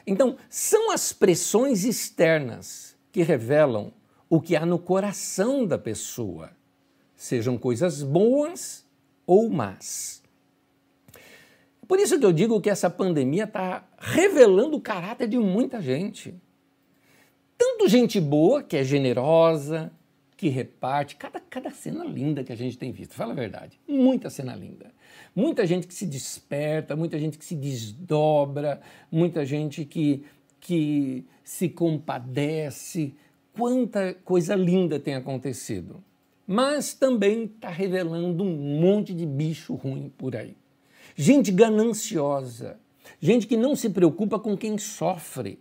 [0.05, 3.92] Então, são as pressões externas que revelam
[4.29, 6.50] o que há no coração da pessoa,
[7.14, 8.85] sejam coisas boas
[9.24, 10.23] ou más.
[11.94, 16.35] Por isso que eu digo que essa pandemia está revelando o caráter de muita gente.
[17.57, 19.92] Tanto gente boa, que é generosa,
[20.37, 24.28] que reparte, cada, cada cena linda que a gente tem visto, fala a verdade, muita
[24.28, 24.90] cena linda.
[25.37, 30.24] Muita gente que se desperta, muita gente que se desdobra, muita gente que,
[30.59, 33.14] que se compadece.
[33.52, 36.02] Quanta coisa linda tem acontecido.
[36.44, 40.57] Mas também está revelando um monte de bicho ruim por aí.
[41.14, 42.79] Gente gananciosa,
[43.20, 45.61] gente que não se preocupa com quem sofre,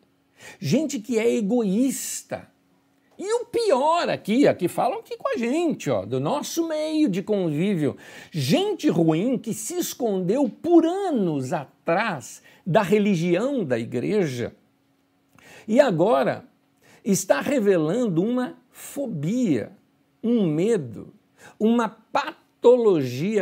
[0.59, 2.51] gente que é egoísta.
[3.17, 7.21] E o pior aqui, aqui falam aqui com a gente, ó, do nosso meio de
[7.21, 7.95] convívio,
[8.31, 14.55] gente ruim que se escondeu por anos atrás da religião da igreja
[15.67, 16.45] e agora
[17.03, 19.71] está revelando uma fobia,
[20.23, 21.13] um medo,
[21.59, 22.42] uma patologia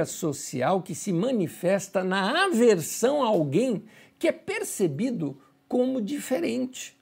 [0.05, 3.83] social que se manifesta na aversão a alguém
[4.17, 6.99] que é percebido como diferente.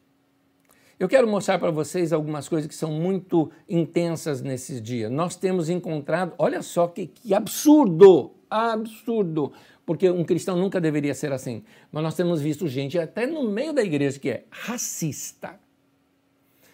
[1.00, 5.10] Eu quero mostrar para vocês algumas coisas que são muito intensas nesses dias.
[5.10, 9.54] Nós temos encontrado, olha só que, que absurdo, absurdo,
[9.86, 13.72] porque um cristão nunca deveria ser assim, mas nós temos visto gente até no meio
[13.72, 15.58] da igreja que é racista.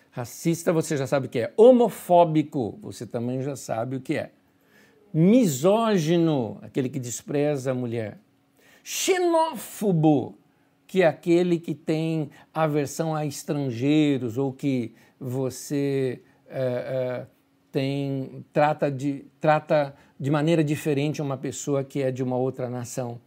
[0.10, 1.53] Racista, você já sabe o que é.
[1.55, 4.31] Homofóbico, você também já sabe o que é.
[5.17, 8.17] Misógino, aquele que despreza a mulher.
[8.84, 10.38] Xenófobo,
[10.86, 17.28] que é aquele que tem aversão a estrangeiros ou que você é, é,
[17.71, 23.17] tem trata de, trata de maneira diferente uma pessoa que é de uma outra nação.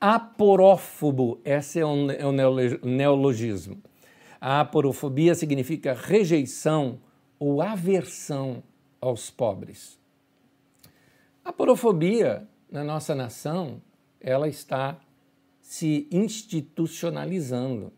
[0.00, 2.32] Aporófobo, esse é um, é um
[2.82, 3.80] neologismo.
[4.40, 6.98] A aporofobia significa rejeição
[7.38, 8.64] ou aversão
[9.00, 10.02] aos pobres.
[11.54, 13.80] A aporofobia na nossa nação,
[14.20, 14.98] ela está
[15.60, 17.92] se institucionalizando.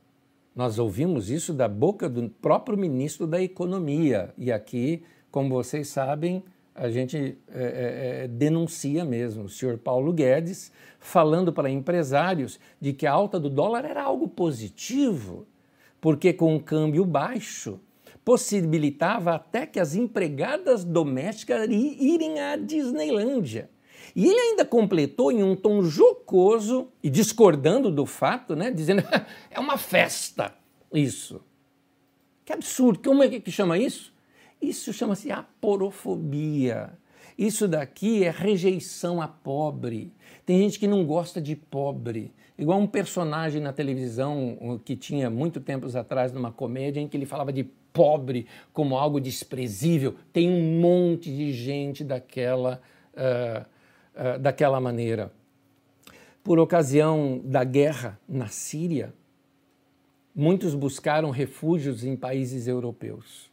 [0.55, 4.35] Nós ouvimos isso da boca do próprio ministro da Economia.
[4.37, 10.13] E aqui, como vocês sabem, a gente é, é, é, denuncia mesmo o senhor Paulo
[10.13, 15.47] Guedes falando para empresários de que a alta do dólar era algo positivo,
[15.99, 17.81] porque com um câmbio baixo
[18.27, 23.71] possibilitava até que as empregadas domésticas irem à Disneylândia.
[24.17, 29.05] E ele ainda completou em um tom jocoso e discordando do fato, né, dizendo
[29.49, 30.53] é uma festa
[30.93, 31.41] isso.
[32.45, 32.99] Que absurdo!
[32.99, 34.13] Como é que chama isso?
[34.61, 36.99] Isso chama-se aporofobia.
[37.39, 40.13] Isso daqui é rejeição a pobre.
[40.45, 42.33] Tem gente que não gosta de pobre.
[42.59, 47.27] Igual um personagem na televisão que tinha muito tempos atrás numa comédia em que ele
[47.27, 47.65] falava de
[47.97, 50.15] pobre como algo desprezível.
[50.31, 52.83] Tem um monte de gente daquela,
[53.15, 53.65] uh,
[54.15, 55.33] uh, daquela maneira.
[56.45, 59.15] Por ocasião da guerra na Síria,
[60.35, 63.51] muitos buscaram refúgios em países europeus.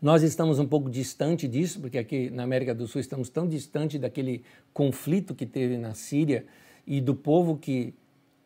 [0.00, 3.98] Nós estamos um pouco distante disso, porque aqui na América do Sul estamos tão distante
[3.98, 6.46] daquele conflito que teve na Síria
[6.86, 7.94] e do povo que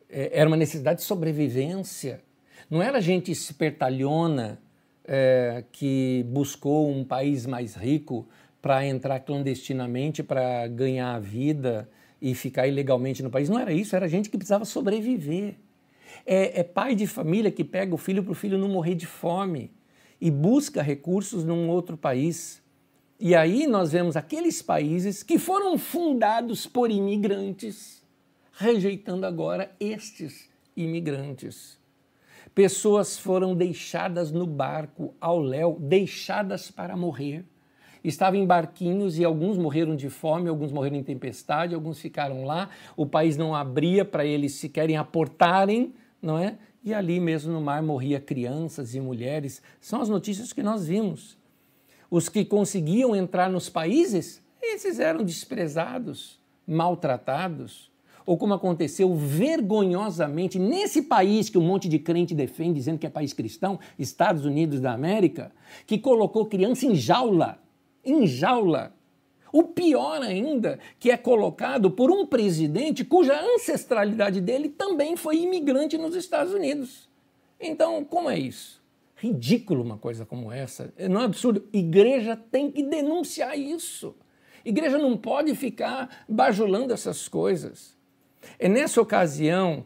[0.09, 2.21] é, era uma necessidade de sobrevivência.
[2.69, 4.59] Não era gente espertalhona
[5.05, 8.27] é, que buscou um país mais rico
[8.61, 11.89] para entrar clandestinamente, para ganhar a vida
[12.21, 13.49] e ficar ilegalmente no país.
[13.49, 15.55] Não era isso, era gente que precisava sobreviver.
[16.25, 19.07] É, é pai de família que pega o filho para o filho não morrer de
[19.07, 19.71] fome
[20.19, 22.61] e busca recursos num outro país.
[23.19, 28.03] E aí nós vemos aqueles países que foram fundados por imigrantes,
[28.53, 31.80] rejeitando agora estes imigrantes.
[32.53, 37.45] Pessoas foram deixadas no barco ao léu, deixadas para morrer.
[38.03, 42.69] Estavam em barquinhos e alguns morreram de fome, alguns morreram em tempestade, alguns ficaram lá.
[42.97, 46.57] O país não abria para eles se querem aportarem, não é?
[46.83, 49.61] e ali mesmo no mar morria crianças e mulheres.
[49.79, 51.37] São as notícias que nós vimos.
[52.09, 57.90] Os que conseguiam entrar nos países, esses eram desprezados, maltratados,
[58.25, 63.09] ou como aconteceu vergonhosamente nesse país que um monte de crente defende, dizendo que é
[63.09, 65.51] país cristão, Estados Unidos da América,
[65.85, 67.59] que colocou criança em jaula,
[68.03, 68.93] em jaula,
[69.51, 75.97] o pior ainda, que é colocado por um presidente cuja ancestralidade dele também foi imigrante
[75.97, 77.09] nos Estados Unidos.
[77.59, 78.81] Então, como é isso?
[79.15, 80.91] Ridículo uma coisa como essa.
[81.09, 81.67] Não é absurdo?
[81.71, 84.15] Igreja tem que denunciar isso.
[84.63, 87.95] Igreja não pode ficar bajulando essas coisas.
[88.57, 89.85] É nessa ocasião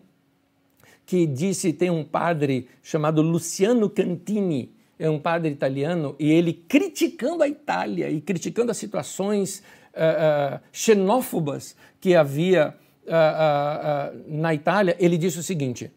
[1.05, 7.43] que disse, tem um padre chamado Luciano Cantini, é um padre italiano, e ele criticando
[7.43, 9.59] a Itália e criticando as situações
[9.93, 15.91] uh, uh, xenófobas que havia uh, na Itália, ele disse o seguinte: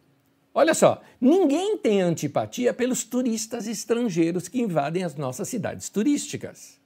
[0.52, 6.77] Olha só, ninguém tem antipatia pelos turistas estrangeiros que invadem as nossas cidades turísticas.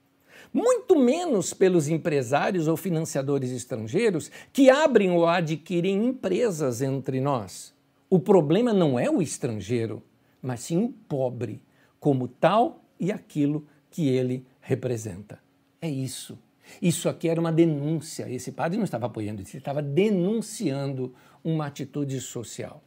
[0.53, 7.73] Muito menos pelos empresários ou financiadores estrangeiros que abrem ou adquirem empresas entre nós.
[8.07, 10.03] O problema não é o estrangeiro,
[10.39, 11.59] mas sim o pobre
[11.99, 15.39] como tal e aquilo que ele representa.
[15.81, 16.37] É isso.
[16.81, 18.29] Isso aqui era uma denúncia.
[18.29, 21.13] Esse padre não estava apoiando isso, ele estava denunciando
[21.43, 22.83] uma atitude social.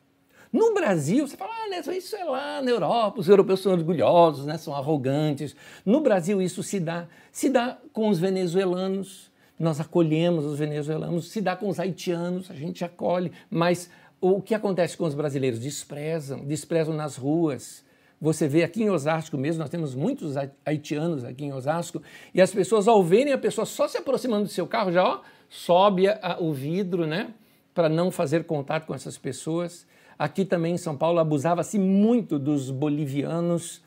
[0.57, 4.57] No Brasil, você fala, ah, isso é lá na Europa, os europeus são orgulhosos, né,
[4.57, 5.55] são arrogantes.
[5.85, 11.43] No Brasil, isso se dá, se dá com os venezuelanos, nós acolhemos os venezuelanos, se
[11.43, 15.61] dá com os haitianos, a gente acolhe, mas o que acontece com os brasileiros?
[15.61, 17.85] Desprezam, desprezam nas ruas,
[18.19, 22.01] você vê aqui em Osasco mesmo, nós temos muitos haitianos aqui em Osasco,
[22.33, 25.21] e as pessoas, ao verem a pessoa só se aproximando do seu carro, já ó,
[25.51, 27.35] sobe a, o vidro, né?
[27.75, 29.87] Para não fazer contato com essas pessoas.
[30.19, 33.83] Aqui também em São Paulo abusava-se muito dos bolivianos.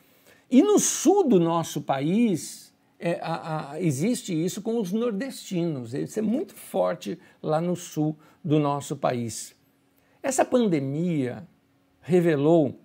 [0.50, 5.94] E no sul do nosso país, é, a, a, existe isso com os nordestinos.
[5.94, 9.56] Isso é muito forte lá no sul do nosso país.
[10.22, 11.48] Essa pandemia
[12.02, 12.80] revelou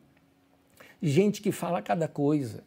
[1.03, 2.63] gente que fala cada coisa.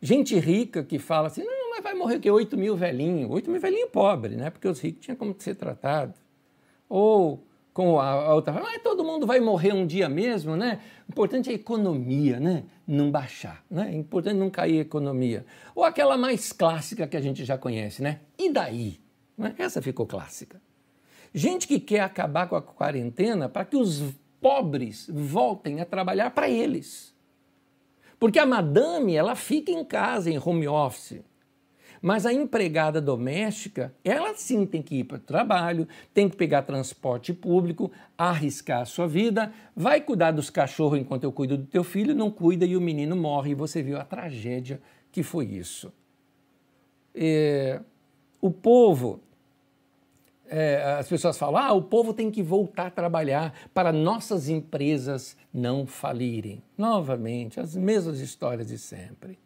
[0.00, 2.30] Gente rica que fala assim, não, mas vai morrer o quê?
[2.30, 3.30] 8 mil velhinho.
[3.30, 4.50] 8 mil velhinho pobre, né?
[4.50, 6.14] Porque os ricos tinham como ser tratado.
[6.88, 7.42] Ou
[7.80, 10.80] com a, outra, mas todo mundo vai morrer um dia mesmo, né?
[11.08, 12.64] O importante é a economia, né?
[12.86, 13.90] Não baixar, né?
[13.90, 15.46] É importante não cair a economia.
[15.74, 18.20] Ou aquela mais clássica que a gente já conhece, né?
[18.38, 19.00] E daí?
[19.36, 19.54] Né?
[19.56, 20.60] Essa ficou clássica.
[21.32, 24.12] Gente que quer acabar com a quarentena para que os
[24.42, 27.14] pobres voltem a trabalhar para eles.
[28.18, 31.22] Porque a madame, ela fica em casa, em home office.
[32.02, 36.62] Mas a empregada doméstica, ela sim tem que ir para o trabalho, tem que pegar
[36.62, 41.84] transporte público, arriscar a sua vida, vai cuidar dos cachorros enquanto eu cuido do teu
[41.84, 43.50] filho, não cuida e o menino morre.
[43.50, 44.80] E você viu a tragédia
[45.12, 45.92] que foi isso.
[47.14, 47.80] É,
[48.40, 49.20] o povo
[50.50, 55.36] é, as pessoas falam: ah, o povo tem que voltar a trabalhar para nossas empresas
[55.54, 56.60] não falirem.
[56.76, 59.38] Novamente, as mesmas histórias de sempre.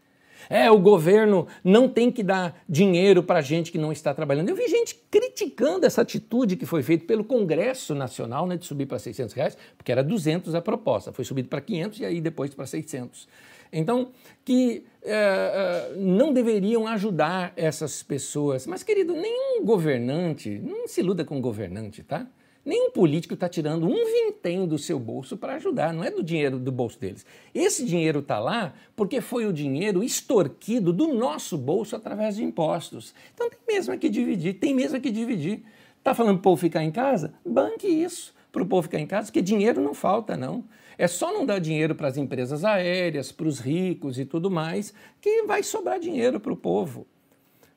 [0.48, 4.48] É, o governo não tem que dar dinheiro para gente que não está trabalhando.
[4.48, 8.86] Eu vi gente criticando essa atitude que foi feita pelo Congresso Nacional, né, de subir
[8.86, 12.54] para 600 reais, porque era 200 a proposta, foi subido para 500 e aí depois
[12.54, 13.28] para 600.
[13.72, 14.12] Então,
[14.44, 18.66] que é, não deveriam ajudar essas pessoas.
[18.66, 22.26] Mas, querido, nenhum governante, não se iluda com governante, tá?
[22.64, 26.58] Nenhum político está tirando um vintém do seu bolso para ajudar, não é do dinheiro
[26.58, 27.26] do bolso deles.
[27.54, 33.14] Esse dinheiro está lá porque foi o dinheiro extorquido do nosso bolso através de impostos.
[33.34, 35.62] Então tem mesmo que dividir, tem mesmo que dividir.
[35.98, 37.34] Está falando para o povo ficar em casa?
[37.44, 40.64] Banque isso para o povo ficar em casa, porque dinheiro não falta, não.
[40.96, 44.94] É só não dar dinheiro para as empresas aéreas, para os ricos e tudo mais,
[45.20, 47.04] que vai sobrar dinheiro para o povo.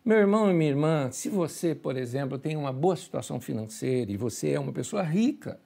[0.07, 4.15] Meu irmão e minha irmã, se você, por exemplo, tem uma boa situação financeira e
[4.15, 5.59] você é uma pessoa rica,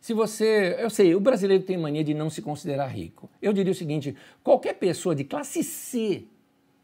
[0.00, 0.74] se você.
[0.80, 3.30] Eu sei, o brasileiro tem mania de não se considerar rico.
[3.40, 6.24] Eu diria o seguinte: qualquer pessoa de classe C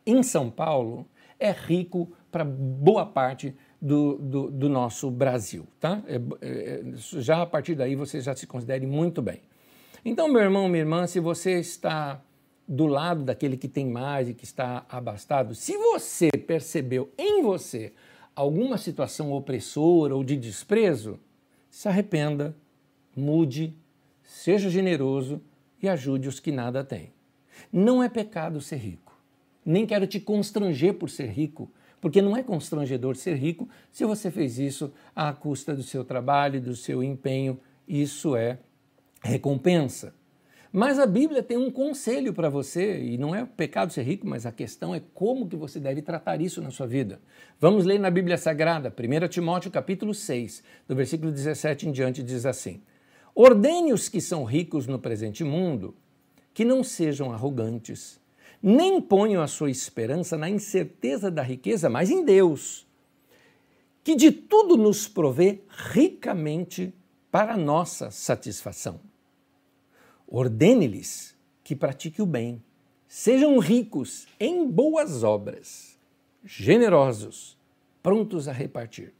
[0.06, 1.04] em São Paulo
[1.36, 5.66] é rico para boa parte do, do, do, nosso Brasil.
[5.80, 6.00] Tá?
[6.06, 9.40] É, é, já a partir daí você já se considere muito bem.
[10.04, 12.22] Então, meu irmão, minha irmã, se você está
[12.70, 17.92] do lado daquele que tem mais e que está abastado, se você percebeu em você
[18.32, 21.18] alguma situação opressora ou de desprezo,
[21.68, 22.56] se arrependa,
[23.16, 23.74] mude,
[24.22, 25.42] seja generoso
[25.82, 27.12] e ajude os que nada têm.
[27.72, 29.18] Não é pecado ser rico.
[29.66, 31.68] Nem quero te constranger por ser rico,
[32.00, 36.60] porque não é constrangedor ser rico se você fez isso à custa do seu trabalho,
[36.60, 37.58] do seu empenho.
[37.86, 38.60] Isso é
[39.24, 40.14] recompensa.
[40.72, 44.46] Mas a Bíblia tem um conselho para você, e não é pecado ser rico, mas
[44.46, 47.20] a questão é como que você deve tratar isso na sua vida.
[47.58, 52.46] Vamos ler na Bíblia Sagrada, 1 Timóteo capítulo 6, do versículo 17 em diante, diz
[52.46, 52.80] assim:
[53.34, 55.92] Ordene os que são ricos no presente mundo
[56.54, 58.20] que não sejam arrogantes,
[58.62, 62.86] nem ponham a sua esperança na incerteza da riqueza, mas em Deus,
[64.04, 65.62] que de tudo nos provê
[65.92, 66.94] ricamente
[67.30, 69.09] para nossa satisfação.
[70.30, 72.62] Ordene-lhes que pratiquem o bem,
[73.08, 75.98] sejam ricos em boas obras,
[76.44, 77.58] generosos,
[78.00, 79.12] prontos a repartir.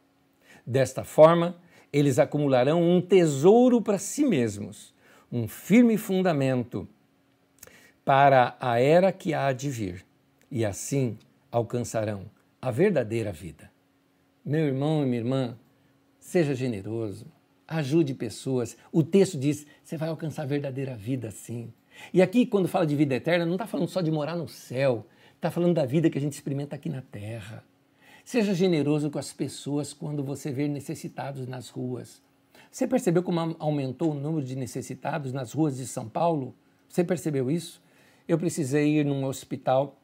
[0.64, 1.60] Desta forma,
[1.92, 4.94] eles acumularão um tesouro para si mesmos,
[5.32, 6.88] um firme fundamento
[8.04, 10.06] para a era que há de vir,
[10.48, 11.18] e assim
[11.50, 12.30] alcançarão
[12.62, 13.70] a verdadeira vida.
[14.44, 15.58] Meu irmão e minha irmã,
[16.18, 17.26] seja generoso,
[17.70, 18.76] ajude pessoas.
[18.92, 21.72] O texto diz: você vai alcançar a verdadeira vida assim.
[22.12, 25.06] E aqui, quando fala de vida eterna, não está falando só de morar no céu,
[25.36, 27.64] está falando da vida que a gente experimenta aqui na terra.
[28.24, 32.20] Seja generoso com as pessoas quando você vê necessitados nas ruas.
[32.70, 36.54] Você percebeu como aumentou o número de necessitados nas ruas de São Paulo?
[36.88, 37.82] Você percebeu isso?
[38.28, 39.98] Eu precisei ir num hospital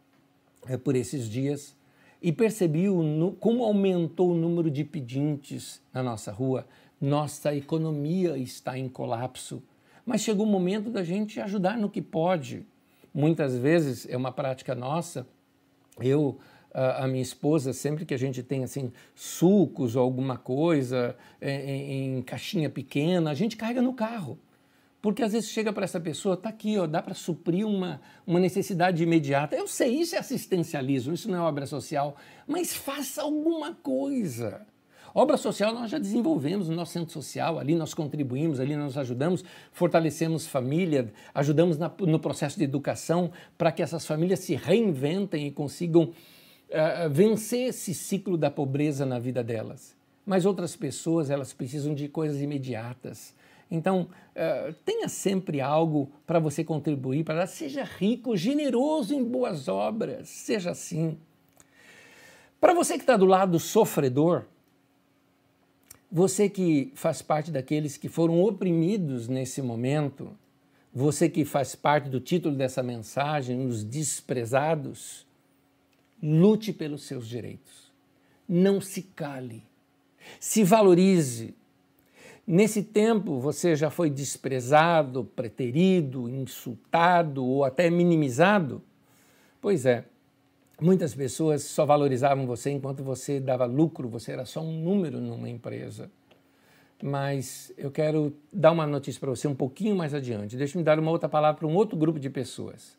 [0.66, 1.76] é, por esses dias
[2.20, 6.66] e percebi o, como aumentou o número de pedintes na nossa rua
[7.00, 9.62] nossa economia está em colapso.
[10.04, 12.64] Mas chegou o momento da gente ajudar no que pode.
[13.12, 15.26] Muitas vezes é uma prática nossa.
[16.00, 16.38] Eu,
[16.72, 22.18] a minha esposa, sempre que a gente tem assim sucos ou alguma coisa é, em,
[22.18, 24.38] em caixinha pequena, a gente carrega no carro.
[25.00, 28.40] Porque às vezes chega para essa pessoa, tá aqui, ó, dá para suprir uma, uma
[28.40, 29.54] necessidade imediata.
[29.54, 32.16] Eu sei, isso é assistencialismo, isso não é obra social,
[32.46, 34.66] mas faça alguma coisa.
[35.18, 39.42] Obra social nós já desenvolvemos no nosso centro social, ali nós contribuímos, ali nós ajudamos,
[39.72, 45.50] fortalecemos família, ajudamos na, no processo de educação para que essas famílias se reinventem e
[45.50, 49.96] consigam uh, vencer esse ciclo da pobreza na vida delas.
[50.26, 53.34] Mas outras pessoas, elas precisam de coisas imediatas.
[53.70, 57.46] Então, uh, tenha sempre algo para você contribuir, para.
[57.46, 61.16] Seja rico, generoso em boas obras, seja assim.
[62.60, 64.44] Para você que está do lado sofredor,
[66.16, 70.30] você que faz parte daqueles que foram oprimidos nesse momento,
[70.90, 75.26] você que faz parte do título dessa mensagem, os desprezados,
[76.22, 77.92] lute pelos seus direitos.
[78.48, 79.62] Não se cale.
[80.40, 81.54] Se valorize.
[82.46, 88.82] Nesse tempo você já foi desprezado, preterido, insultado ou até minimizado?
[89.60, 90.06] Pois é,
[90.80, 95.48] muitas pessoas só valorizavam você enquanto você dava lucro, você era só um número numa
[95.48, 96.10] empresa.
[97.02, 100.56] Mas eu quero dar uma notícia para você um pouquinho mais adiante.
[100.56, 102.96] Deixa-me dar uma outra palavra para um outro grupo de pessoas.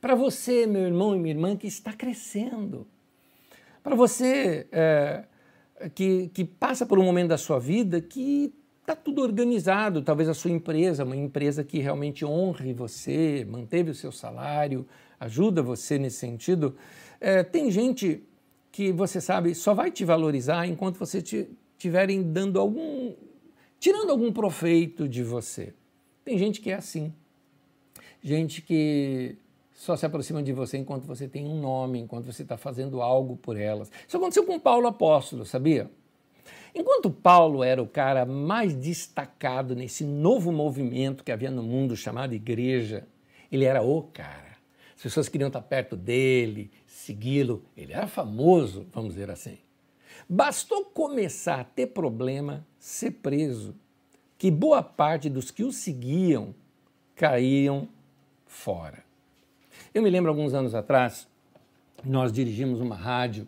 [0.00, 2.86] Para você, meu irmão e minha irmã, que está crescendo.
[3.82, 5.24] Para você é,
[5.94, 10.34] que, que passa por um momento da sua vida que está tudo organizado, talvez a
[10.34, 14.86] sua empresa, uma empresa que realmente honre você, manteve o seu salário,
[15.20, 16.74] ajuda você nesse sentido.
[17.20, 18.22] É, tem gente
[18.70, 23.14] que você sabe só vai te valorizar enquanto você estiverem dando algum,
[23.80, 25.74] tirando algum proveito de você.
[26.24, 27.12] Tem gente que é assim,
[28.22, 29.36] gente que
[29.72, 33.36] só se aproxima de você enquanto você tem um nome, enquanto você está fazendo algo
[33.36, 33.90] por elas.
[34.06, 35.90] Isso aconteceu com Paulo apóstolo, sabia?
[36.74, 42.34] Enquanto Paulo era o cara mais destacado nesse novo movimento que havia no mundo chamado
[42.34, 43.06] igreja,
[43.50, 44.58] ele era o cara.
[44.96, 47.62] As pessoas queriam estar perto dele, segui-lo.
[47.76, 49.58] Ele era famoso, vamos dizer assim.
[50.28, 53.74] Bastou começar a ter problema, ser preso,
[54.36, 56.54] que boa parte dos que o seguiam
[57.14, 57.88] caíam
[58.46, 59.04] fora.
[59.94, 61.26] Eu me lembro alguns anos atrás,
[62.04, 63.46] nós dirigimos uma rádio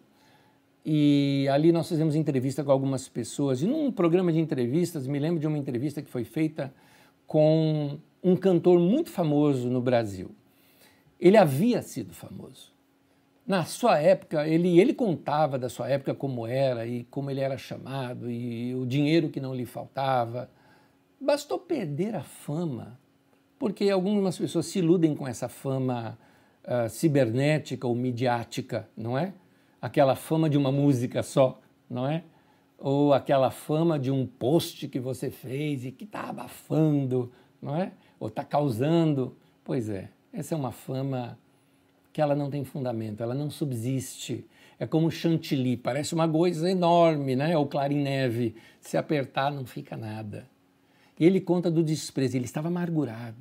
[0.85, 3.63] e ali nós fizemos entrevista com algumas pessoas.
[3.63, 6.73] E num programa de entrevistas, me lembro de uma entrevista que foi feita
[7.27, 10.31] com um cantor muito famoso no Brasil.
[11.19, 12.70] Ele havia sido famoso.
[13.51, 17.59] Na sua época, ele, ele contava da sua época como era e como ele era
[17.59, 20.49] chamado e o dinheiro que não lhe faltava.
[21.21, 22.97] Bastou perder a fama,
[23.59, 26.17] porque algumas pessoas se iludem com essa fama
[26.65, 29.33] uh, cibernética ou midiática, não é?
[29.83, 32.23] aquela fama de uma música só, não é?
[32.79, 37.91] Ou aquela fama de um post que você fez e que está abafando, não é?
[38.21, 39.37] Ou está causando.
[39.65, 41.37] Pois é, essa é uma fama
[42.13, 44.45] que ela não tem fundamento, ela não subsiste.
[44.79, 47.57] É como chantilly, parece uma coisa enorme, né?
[47.57, 50.47] Ou clarineve, se apertar não fica nada.
[51.19, 53.37] E ele conta do desprezo, ele estava amargurado.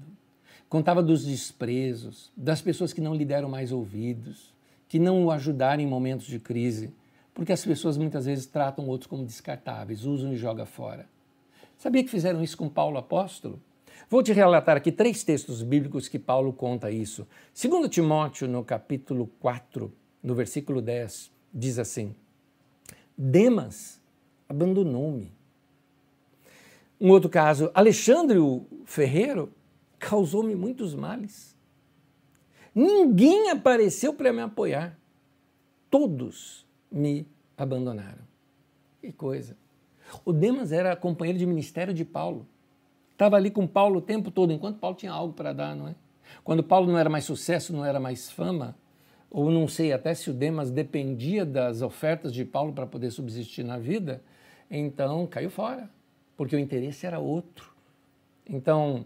[0.68, 4.54] Contava dos desprezos, das pessoas que não lhe deram mais ouvidos,
[4.88, 6.94] que não o ajudarem em momentos de crise,
[7.34, 11.08] porque as pessoas muitas vezes tratam outros como descartáveis, usam e jogam fora.
[11.78, 13.60] Sabia que fizeram isso com Paulo apóstolo?
[14.08, 17.28] Vou te relatar aqui três textos bíblicos que Paulo conta isso.
[17.54, 19.92] Segundo Timóteo, no capítulo 4,
[20.22, 22.16] no versículo 10, diz assim:
[23.18, 24.00] Demas
[24.48, 25.32] abandonou-me.
[27.00, 29.52] Um outro caso, Alexandre o Ferreiro
[29.98, 31.56] causou-me muitos males.
[32.74, 34.98] Ninguém apareceu para me apoiar.
[35.90, 37.28] Todos me
[37.58, 38.24] abandonaram.
[39.02, 39.58] Que coisa.
[40.26, 42.48] O Demas era companheiro de ministério de Paulo.
[43.20, 45.96] Estava ali com Paulo o tempo todo, enquanto Paulo tinha algo para dar, não é?
[46.42, 48.78] Quando Paulo não era mais sucesso, não era mais fama,
[49.30, 53.62] ou não sei até se o Demas dependia das ofertas de Paulo para poder subsistir
[53.62, 54.24] na vida,
[54.72, 55.90] então caiu fora,
[56.38, 57.74] porque o interesse era outro.
[58.48, 59.04] Então,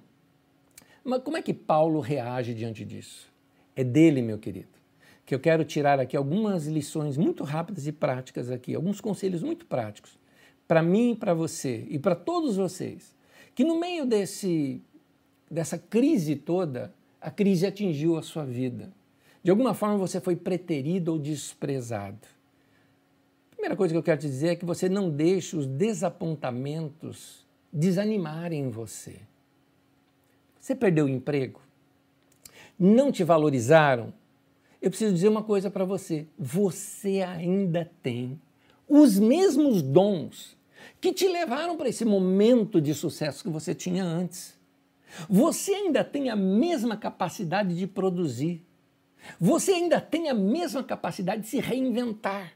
[1.03, 3.27] mas como é que Paulo reage diante disso?
[3.75, 4.77] É dele, meu querido,
[5.25, 9.65] que eu quero tirar aqui algumas lições muito rápidas e práticas aqui, alguns conselhos muito
[9.65, 10.19] práticos
[10.67, 13.12] para mim, para você e para todos vocês,
[13.55, 14.81] que no meio desse
[15.49, 18.91] dessa crise toda, a crise atingiu a sua vida.
[19.43, 22.27] De alguma forma você foi preterido ou desprezado.
[23.51, 27.45] A primeira coisa que eu quero te dizer é que você não deixe os desapontamentos
[27.71, 29.19] desanimarem você.
[30.59, 31.61] Você perdeu o emprego?
[32.77, 34.13] não te valorizaram,
[34.81, 38.39] eu preciso dizer uma coisa para você: você ainda tem
[38.87, 40.57] os mesmos dons
[41.03, 44.57] que te levaram para esse momento de sucesso que você tinha antes.
[45.29, 48.65] Você ainda tem a mesma capacidade de produzir.
[49.37, 52.53] Você ainda tem a mesma capacidade de se reinventar.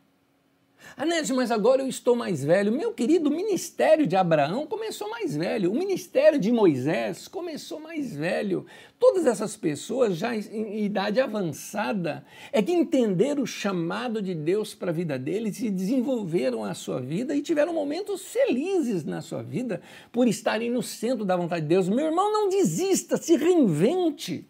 [0.96, 2.72] Anésio, mas agora eu estou mais velho.
[2.72, 5.72] Meu querido, o ministério de Abraão começou mais velho.
[5.72, 8.66] O ministério de Moisés começou mais velho.
[9.00, 14.90] Todas essas pessoas, já em idade avançada, é que entenderam o chamado de Deus para
[14.90, 19.82] a vida deles e desenvolveram a sua vida e tiveram momentos felizes na sua vida
[20.12, 21.88] por estarem no centro da vontade de Deus.
[21.88, 24.48] Meu irmão, não desista, se reinvente.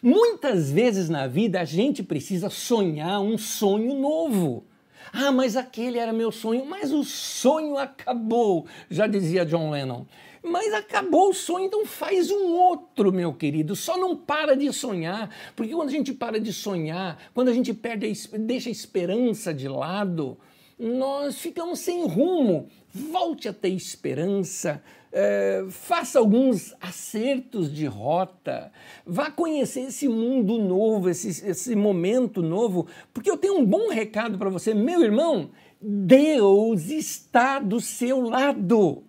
[0.00, 4.67] Muitas vezes na vida a gente precisa sonhar um sonho novo.
[5.12, 10.04] Ah, mas aquele era meu sonho, mas o sonho acabou, já dizia John Lennon.
[10.42, 13.74] Mas acabou o sonho, então faz um outro, meu querido.
[13.74, 17.74] Só não para de sonhar, porque quando a gente para de sonhar, quando a gente
[17.74, 20.38] perde a, deixa a esperança de lado,
[20.78, 22.68] nós ficamos sem rumo.
[22.92, 24.82] Volte a ter esperança,
[25.20, 28.70] é, faça alguns acertos de rota,
[29.04, 34.38] vá conhecer esse mundo novo, esse, esse momento novo, porque eu tenho um bom recado
[34.38, 35.50] para você, meu irmão.
[35.80, 39.02] Deus está do seu lado.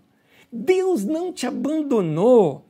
[0.51, 2.66] Deus não te abandonou.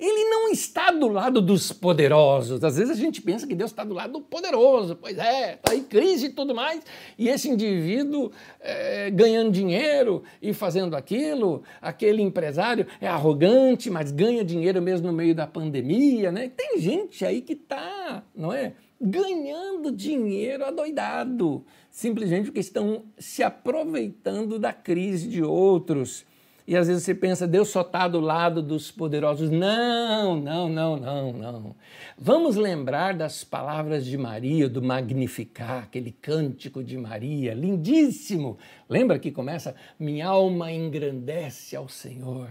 [0.00, 2.64] Ele não está do lado dos poderosos.
[2.64, 4.96] Às vezes a gente pensa que Deus está do lado do poderoso.
[4.96, 6.82] Pois é, está em crise e tudo mais.
[7.18, 14.42] E esse indivíduo é, ganhando dinheiro e fazendo aquilo, aquele empresário é arrogante, mas ganha
[14.42, 16.32] dinheiro mesmo no meio da pandemia.
[16.32, 16.48] Né?
[16.48, 18.72] Tem gente aí que está, não é?
[18.98, 26.24] Ganhando dinheiro adoidado, simplesmente porque estão se aproveitando da crise de outros.
[26.70, 29.50] E às vezes você pensa, Deus só está do lado dos poderosos.
[29.50, 31.74] Não, não, não, não, não.
[32.16, 38.56] Vamos lembrar das palavras de Maria, do Magnificar, aquele cântico de Maria, lindíssimo.
[38.88, 39.74] Lembra que começa?
[39.98, 42.50] Minha alma engrandece ao Senhor.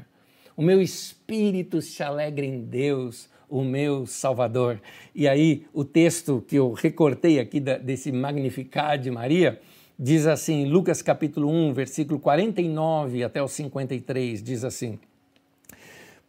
[0.53, 4.81] O meu espírito se alegra em Deus, o meu Salvador.
[5.15, 9.61] E aí, o texto que eu recortei aqui desse Magnificar de Maria
[10.01, 14.97] Diz assim, Lucas capítulo 1, versículo 49 até o 53, diz assim: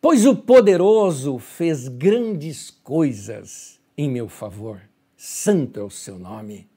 [0.00, 4.80] Pois o poderoso fez grandes coisas em meu favor,
[5.16, 6.68] santo é o seu nome.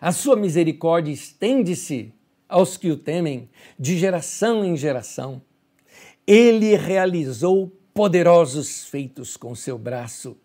[0.00, 2.12] A sua misericórdia estende-se
[2.48, 5.40] aos que o temem, de geração em geração.
[6.26, 10.36] Ele realizou poderosos feitos com seu braço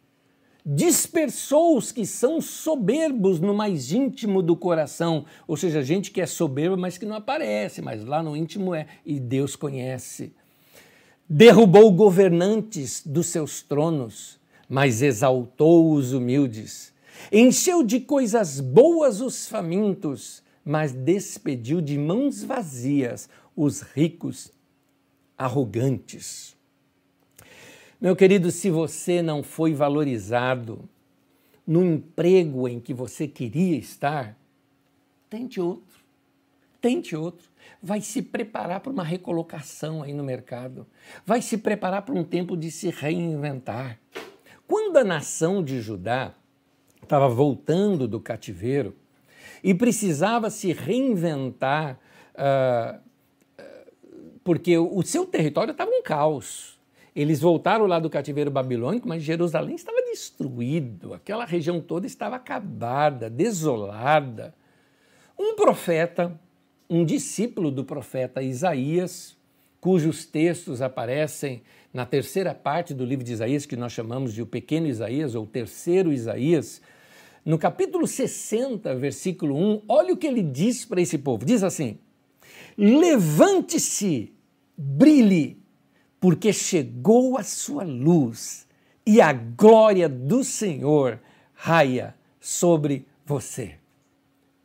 [0.66, 6.26] dispersou os que são soberbos no mais íntimo do coração, ou seja, gente que é
[6.26, 10.34] soberba, mas que não aparece, mas lá no íntimo é, e Deus conhece.
[11.28, 16.94] Derrubou governantes dos seus tronos, mas exaltou os humildes.
[17.32, 24.52] Encheu de coisas boas os famintos, mas despediu de mãos vazias os ricos
[25.38, 26.59] arrogantes.
[28.02, 30.88] Meu querido, se você não foi valorizado
[31.68, 34.38] no emprego em que você queria estar,
[35.30, 36.00] tente outro.
[36.80, 37.50] Tente outro.
[37.84, 40.88] Vai se preparar para uma recolocação aí no mercado.
[41.26, 44.00] Vai se preparar para um tempo de se reinventar.
[44.66, 46.34] Quando a nação de Judá
[47.04, 48.96] estava voltando do cativeiro
[49.62, 52.00] e precisava se reinventar,
[52.34, 52.98] uh,
[54.42, 56.79] porque o seu território estava um caos
[57.22, 63.30] eles voltaram lá do cativeiro babilônico, mas Jerusalém estava destruído, aquela região toda estava acabada,
[63.30, 64.56] desolada.
[65.38, 66.40] Um profeta,
[66.90, 69.36] um discípulo do profeta Isaías,
[69.82, 71.62] cujos textos aparecem
[71.94, 75.46] na terceira parte do livro de Isaías, que nós chamamos de o Pequeno Isaías ou
[75.46, 76.82] Terceiro Isaías,
[77.44, 81.98] no capítulo 60, versículo 1, olha o que ele diz para esse povo: diz assim:
[82.78, 84.32] Levante-se,
[84.78, 85.59] brilhe
[86.20, 88.68] porque chegou a sua luz
[89.06, 91.20] e a glória do Senhor
[91.54, 93.76] raia sobre você.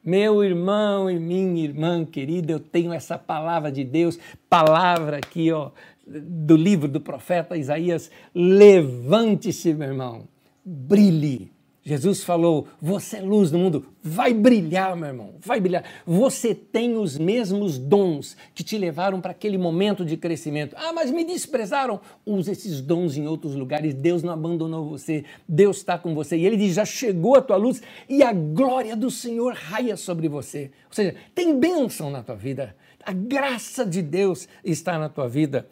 [0.04, 4.18] Meu irmão e minha irmã querida, eu tenho essa palavra de Deus,
[4.50, 5.70] palavra aqui, ó,
[6.06, 8.10] do livro do profeta Isaías.
[8.34, 10.28] Levante-se, meu irmão,
[10.62, 11.53] brilhe
[11.84, 15.84] Jesus falou: Você é luz do mundo, vai brilhar, meu irmão, vai brilhar.
[16.06, 20.74] Você tem os mesmos dons que te levaram para aquele momento de crescimento.
[20.78, 22.00] Ah, mas me desprezaram.
[22.24, 23.92] Use esses dons em outros lugares.
[23.92, 26.38] Deus não abandonou você, Deus está com você.
[26.38, 30.26] E ele diz: Já chegou a tua luz e a glória do Senhor raia sobre
[30.26, 30.70] você.
[30.86, 32.74] Ou seja, tem bênção na tua vida,
[33.04, 35.68] a graça de Deus está na tua vida.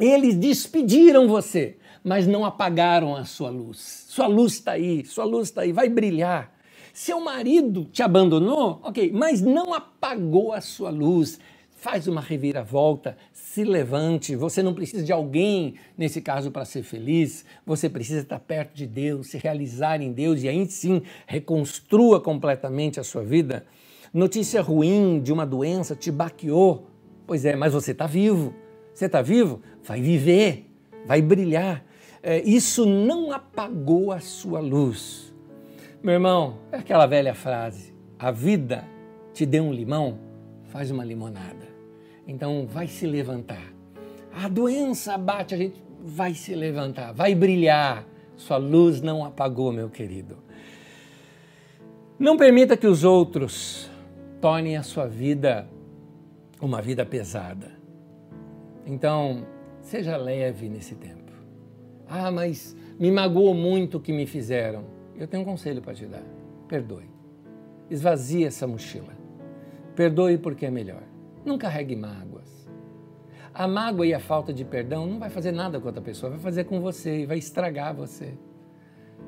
[0.00, 1.76] Eles despediram você
[2.08, 4.06] mas não apagaram a sua luz.
[4.08, 6.56] Sua luz está aí, sua luz está aí, vai brilhar.
[6.92, 11.38] Seu marido te abandonou, ok, mas não apagou a sua luz.
[11.76, 14.34] Faz uma reviravolta, se levante.
[14.34, 17.44] Você não precisa de alguém, nesse caso, para ser feliz.
[17.64, 22.98] Você precisa estar perto de Deus, se realizar em Deus e aí sim reconstrua completamente
[22.98, 23.64] a sua vida.
[24.12, 26.88] Notícia ruim de uma doença te baqueou.
[27.26, 28.54] Pois é, mas você está vivo.
[28.92, 29.62] Você está vivo?
[29.88, 30.70] Vai viver,
[31.06, 31.82] vai brilhar.
[32.22, 35.34] É, isso não apagou a sua luz.
[36.02, 38.84] Meu irmão, é aquela velha frase: a vida
[39.32, 40.18] te deu um limão,
[40.64, 41.66] faz uma limonada.
[42.26, 43.72] Então vai se levantar.
[44.30, 48.04] A doença bate, a gente vai se levantar, vai brilhar.
[48.36, 50.36] Sua luz não apagou, meu querido.
[52.18, 53.90] Não permita que os outros
[54.38, 55.66] tornem a sua vida
[56.60, 57.72] uma vida pesada.
[58.84, 59.46] Então,
[59.88, 61.32] seja leve nesse tempo.
[62.06, 64.84] Ah, mas me magoou muito o que me fizeram.
[65.16, 66.22] Eu tenho um conselho para te dar.
[66.68, 67.08] Perdoe.
[67.90, 69.16] Esvazie essa mochila.
[69.96, 71.02] Perdoe porque é melhor.
[71.44, 72.68] Não carregue mágoas.
[73.54, 76.38] A mágoa e a falta de perdão não vai fazer nada com outra pessoa, vai
[76.38, 78.34] fazer com você e vai estragar você.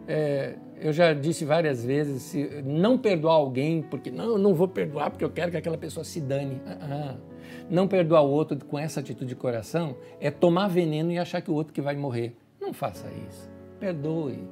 [0.07, 4.69] É, eu já disse várias vezes, se não perdoar alguém, porque não, eu não vou
[4.69, 6.61] perdoar porque eu quero que aquela pessoa se dane.
[6.67, 7.30] Ah, ah.
[7.69, 11.51] Não perdoar o outro com essa atitude de coração é tomar veneno e achar que
[11.51, 12.37] o outro que vai morrer.
[12.61, 13.51] Não faça isso.
[13.79, 14.43] Perdoe,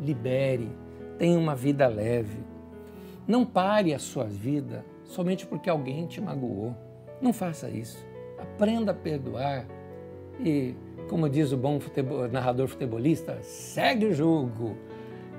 [0.00, 0.70] libere,
[1.18, 2.38] tenha uma vida leve.
[3.26, 6.74] Não pare a sua vida somente porque alguém te magoou.
[7.20, 8.04] Não faça isso.
[8.38, 9.66] Aprenda a perdoar
[10.38, 10.74] e,
[11.08, 14.76] como diz o bom futebol, narrador futebolista, segue o jogo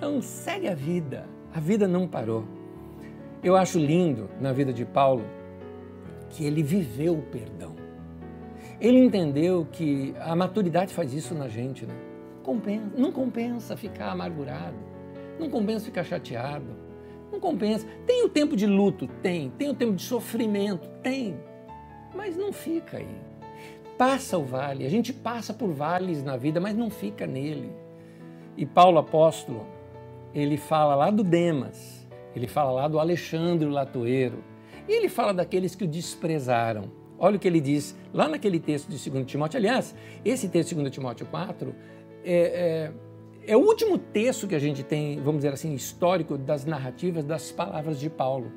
[0.02, 1.28] então segue a vida.
[1.54, 2.44] A vida não parou.
[3.44, 5.24] Eu acho lindo na vida de Paulo
[6.32, 7.76] que ele viveu o perdão.
[8.80, 11.94] Ele entendeu que a maturidade faz isso na gente, né?
[12.42, 14.76] Compensa, não compensa ficar amargurado,
[15.40, 16.76] não compensa ficar chateado,
[17.32, 17.86] não compensa.
[18.08, 19.08] Tem o tempo de luto?
[19.22, 19.52] Tem.
[19.52, 20.90] Tem o tempo de sofrimento?
[21.04, 21.36] Tem.
[22.16, 23.16] Mas não fica aí.
[23.98, 27.72] Passa o vale, a gente passa por vales na vida, mas não fica nele.
[28.58, 29.68] E Paulo apóstolo,
[30.34, 34.44] ele fala lá do Demas, ele fala lá do Alexandre Latoeiro,
[34.92, 36.92] e ele fala daqueles que o desprezaram.
[37.18, 39.58] Olha o que ele diz lá naquele texto de 2 Timóteo.
[39.58, 41.74] Aliás, esse texto de 2 Timóteo 4
[42.26, 42.92] é,
[43.46, 47.24] é, é, o último texto que a gente tem, vamos dizer assim, histórico das narrativas
[47.24, 48.52] das palavras de Paulo.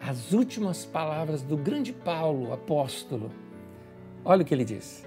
[0.00, 3.32] As últimas palavras do grande Paulo, apóstolo.
[4.24, 5.04] Olha o que ele diz: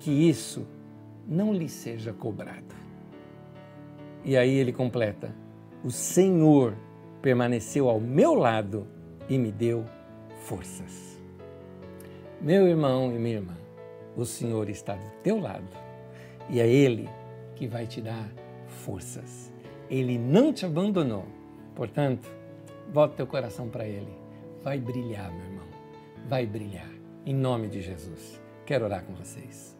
[0.00, 0.66] que isso
[1.26, 2.74] não lhe seja cobrado.
[4.22, 5.34] E aí ele completa:
[5.82, 6.76] O Senhor
[7.22, 8.99] permaneceu ao meu lado
[9.30, 9.86] e me deu
[10.42, 11.18] forças.
[12.40, 13.56] Meu irmão e minha irmã,
[14.16, 15.68] o Senhor está do teu lado
[16.48, 17.08] e é Ele
[17.54, 18.28] que vai te dar
[18.66, 19.52] forças.
[19.88, 21.24] Ele não te abandonou.
[21.74, 22.28] Portanto,
[22.92, 24.12] bota teu coração para Ele.
[24.62, 25.66] Vai brilhar, meu irmão.
[26.28, 26.90] Vai brilhar.
[27.24, 28.40] Em nome de Jesus.
[28.66, 29.76] Quero orar com vocês.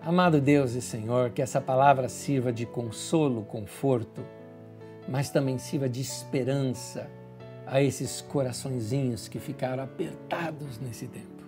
[0.00, 4.22] Amado Deus e Senhor, que essa palavra sirva de consolo, conforto,
[5.08, 7.10] mas também sirva de esperança
[7.66, 11.44] a esses coraçõezinhos que ficaram apertados nesse tempo.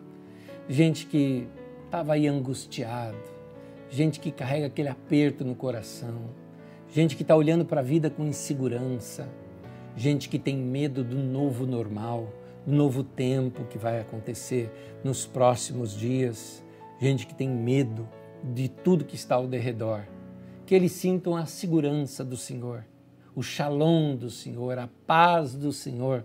[0.69, 1.47] Gente que
[1.85, 3.17] estava aí angustiado,
[3.89, 6.19] gente que carrega aquele aperto no coração,
[6.91, 9.29] gente que está olhando para a vida com insegurança,
[9.97, 12.29] gente que tem medo do novo normal,
[12.67, 14.71] do novo tempo que vai acontecer
[15.03, 16.63] nos próximos dias,
[17.01, 18.07] gente que tem medo
[18.43, 20.03] de tudo que está ao derredor.
[20.67, 22.85] Que eles sintam a segurança do Senhor,
[23.39, 26.25] o shalom do Senhor, a paz do Senhor.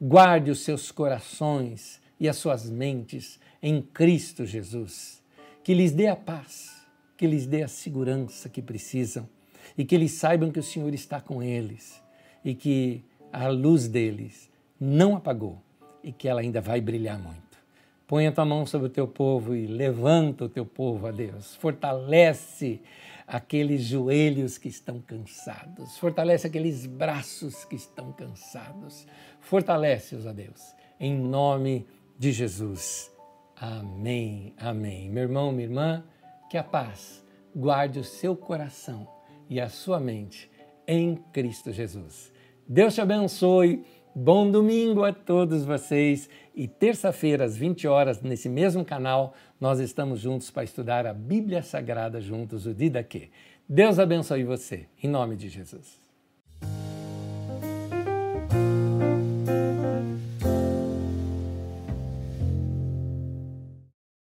[0.00, 5.22] Guarde os seus corações e as suas mentes em Cristo Jesus.
[5.62, 6.84] Que lhes dê a paz,
[7.16, 9.28] que lhes dê a segurança que precisam
[9.76, 12.02] e que eles saibam que o Senhor está com eles
[12.44, 14.50] e que a luz deles
[14.80, 15.62] não apagou
[16.02, 17.56] e que ela ainda vai brilhar muito.
[18.04, 21.54] Põe a tua mão sobre o teu povo e levanta o teu povo a Deus.
[21.54, 22.80] Fortalece
[23.28, 25.98] aqueles joelhos que estão cansados.
[25.98, 29.06] Fortalece aqueles braços que estão cansados.
[29.40, 30.74] Fortalece-os a Deus.
[30.98, 31.86] Em nome
[32.18, 33.12] de Jesus.
[33.54, 34.54] Amém.
[34.56, 35.10] Amém.
[35.10, 36.04] Meu irmão, minha irmã,
[36.48, 37.22] que a paz
[37.54, 39.06] guarde o seu coração
[39.48, 40.50] e a sua mente
[40.86, 42.32] em Cristo Jesus.
[42.66, 43.84] Deus te abençoe.
[44.20, 50.18] Bom domingo a todos vocês e terça-feira às 20 horas nesse mesmo canal nós estamos
[50.18, 53.30] juntos para estudar a Bíblia Sagrada juntos o Didaquê.
[53.68, 56.07] Deus abençoe você em nome de Jesus.